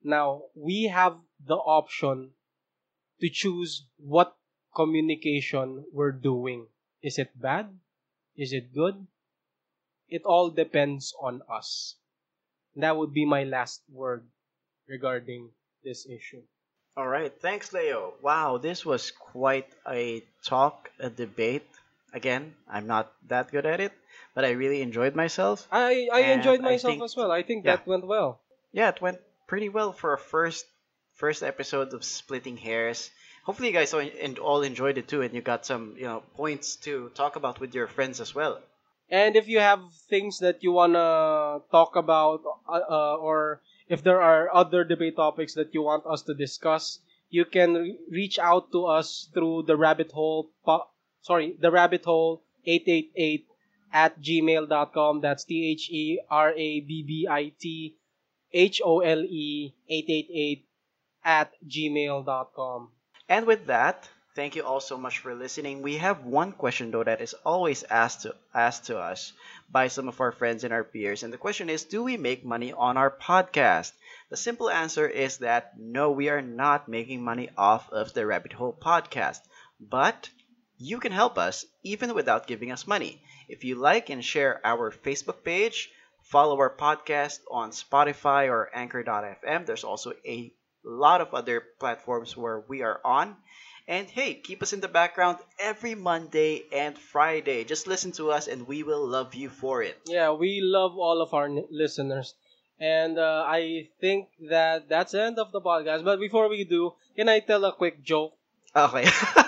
[0.03, 2.31] Now, we have the option
[3.21, 4.37] to choose what
[4.75, 6.67] communication we're doing.
[7.03, 7.69] Is it bad?
[8.37, 9.07] Is it good?
[10.09, 11.97] It all depends on us.
[12.77, 14.27] That would be my last word
[14.89, 15.51] regarding
[15.85, 16.43] this issue.
[16.97, 18.15] All right, thanks, Leo.
[18.23, 21.67] Wow, this was quite a talk, a debate.
[22.15, 23.93] Again, I'm not that good at it,
[24.35, 25.67] but I really enjoyed myself.
[25.71, 27.31] I, I And enjoyed I myself think- as well.
[27.33, 27.77] I think yeah.
[27.77, 28.41] that went well.
[28.73, 30.65] Yeah, it went pretty well for a first
[31.15, 33.11] first episode of Splitting Hares.
[33.45, 36.23] Hopefully, you guys all, en- all enjoyed it too, and you got some you know
[36.39, 38.63] points to talk about with your friends as well.
[39.11, 44.21] And if you have things that you wanna talk about, uh, uh, or if there
[44.23, 48.73] are other debate topics that you want us to discuss, you can re- reach out
[48.73, 50.49] to us through the rabbit hole.
[50.65, 50.89] Po-
[51.25, 53.47] sorry, the rabbit hole eight eight eight
[53.93, 55.21] at gmail.com.
[55.21, 57.97] That's T H E R A B B I T
[58.53, 60.65] H O L E eight eight eight
[61.25, 62.91] at gmail.com.
[63.29, 65.81] And with that, thank you all so much for listening.
[65.81, 69.33] We have one question though that is always asked to asked to us
[69.71, 72.45] by some of our friends and our peers, and the question is, do we make
[72.45, 73.93] money on our podcast?
[74.29, 78.53] The simple answer is that no, we are not making money off of the Rabbit
[78.53, 79.41] Hole podcast,
[79.81, 80.29] but
[80.79, 83.23] you can help us even without giving us money.
[83.49, 85.91] If you like and share our Facebook page,
[86.23, 89.67] follow our podcast on Spotify or Anchor.fm.
[89.67, 90.53] There's also a
[90.83, 93.37] lot of other platforms where we are on.
[93.87, 97.65] And hey, keep us in the background every Monday and Friday.
[97.65, 99.99] Just listen to us and we will love you for it.
[100.07, 102.35] Yeah, we love all of our n- listeners.
[102.81, 106.05] And uh, I think that that's the end of the podcast.
[106.05, 108.35] But before we do, can I tell a quick joke?
[108.75, 109.07] Okay.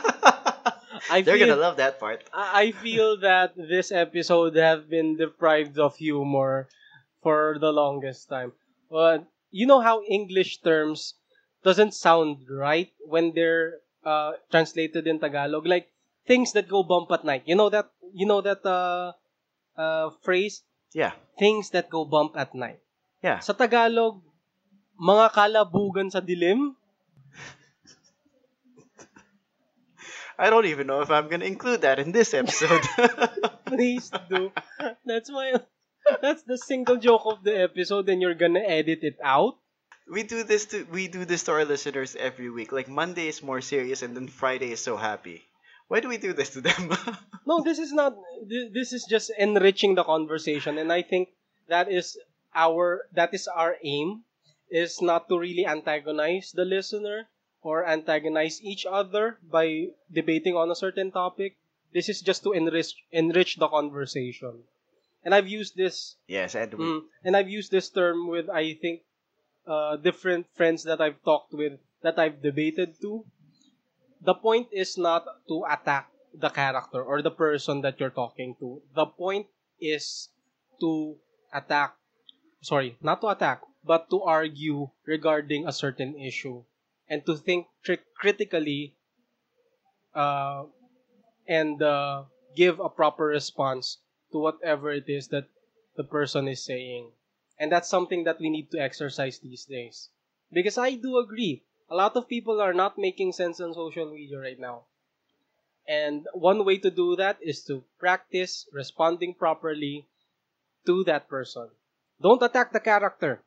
[1.11, 2.25] I They're feel, gonna love that part.
[2.33, 6.69] I feel that this episode have been deprived of humor
[7.23, 8.53] for the longest time.
[8.91, 11.15] But you know how English terms
[11.63, 15.67] doesn't sound right when they're uh, translated in Tagalog?
[15.67, 15.91] Like,
[16.27, 17.43] things that go bump at night.
[17.47, 19.13] You know that you know that uh,
[19.79, 20.63] uh, phrase,
[20.95, 21.13] Yeah.
[21.39, 22.81] things that go bump at night.
[23.23, 23.39] Yeah.
[23.45, 24.23] Sa Tagalog,
[24.97, 26.75] mga kalabugan sa dilim.
[30.39, 32.83] I don't even know if I'm gonna include that in this episode.
[33.67, 34.53] Please do.
[35.05, 35.55] That's my
[36.21, 39.57] that's the single joke of the episode and you're gonna edit it out.
[40.11, 42.73] we do this to we do this to our listeners every week.
[42.73, 45.43] Like Monday is more serious, and then Friday is so happy.
[45.89, 46.91] Why do we do this to them?
[47.47, 48.17] No, this is not
[48.47, 51.31] this is just enriching the conversation and I think
[51.69, 52.19] that is
[52.55, 54.25] our that is our aim
[54.71, 57.29] is not to really antagonize the listener
[57.67, 61.59] or antagonize each other by debating on a certain topic.
[61.91, 64.63] This is just to enrich enrich the conversation.
[65.27, 69.03] And I've used this yes, and Mm, and I've used this term with I think
[69.67, 73.27] uh, different friends that I've talked with that I've debated to.
[74.23, 78.79] The point is not to attack the character or the person that you're talking to.
[78.95, 79.51] The point
[79.83, 80.31] is
[80.79, 81.19] to
[81.51, 81.99] attack
[82.63, 86.63] sorry, not to attack, but to argue regarding a certain issue
[87.09, 88.97] and to think tri- critically
[90.15, 90.65] uh,
[91.47, 92.25] and uh,
[92.57, 93.99] give a proper response
[94.33, 95.47] to whatever it is that
[95.97, 97.11] the person is saying.
[97.59, 100.11] And that's something that we need to exercise these days.
[100.53, 104.39] Because I do agree, a lot of people are not making sense on social media
[104.39, 104.83] right now.
[105.89, 110.07] And one way to do that is to practice responding properly
[110.85, 111.71] to that person.
[112.21, 113.43] Don't attack the character.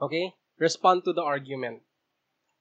[0.00, 0.34] Okay?
[0.58, 1.82] Respond to the argument.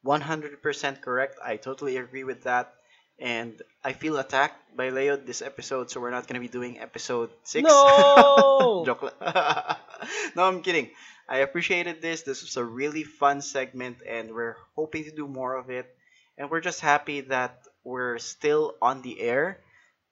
[0.05, 1.39] 100% correct.
[1.43, 2.73] I totally agree with that.
[3.19, 7.31] And I feel attacked by Leo this episode, so we're not gonna be doing episode
[7.43, 7.67] six.
[7.67, 8.83] No!
[8.85, 9.01] Joke
[10.35, 10.91] no, I'm kidding.
[11.27, 12.21] I appreciated this.
[12.21, 15.89] This was a really fun segment, and we're hoping to do more of it.
[16.37, 19.59] And we're just happy that we're still on the air.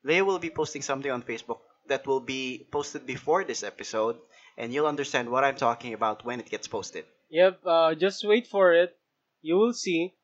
[0.04, 4.18] Leo will be posting something on Facebook that will be posted before this episode,
[4.58, 7.06] and you'll understand what I'm talking about when it gets posted.
[7.30, 8.98] Yep, uh, just wait for it.
[9.46, 10.16] You will see.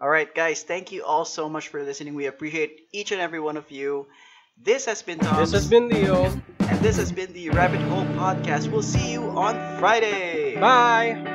[0.00, 2.14] All right, guys, thank you all so much for listening.
[2.14, 4.06] We appreciate each and every one of you.
[4.56, 5.36] This has been Tom.
[5.36, 6.24] This has been Leo.
[6.60, 8.72] and this has been the Rabbit Hole Podcast.
[8.72, 10.58] We'll see you on Friday.
[10.58, 11.31] Bye!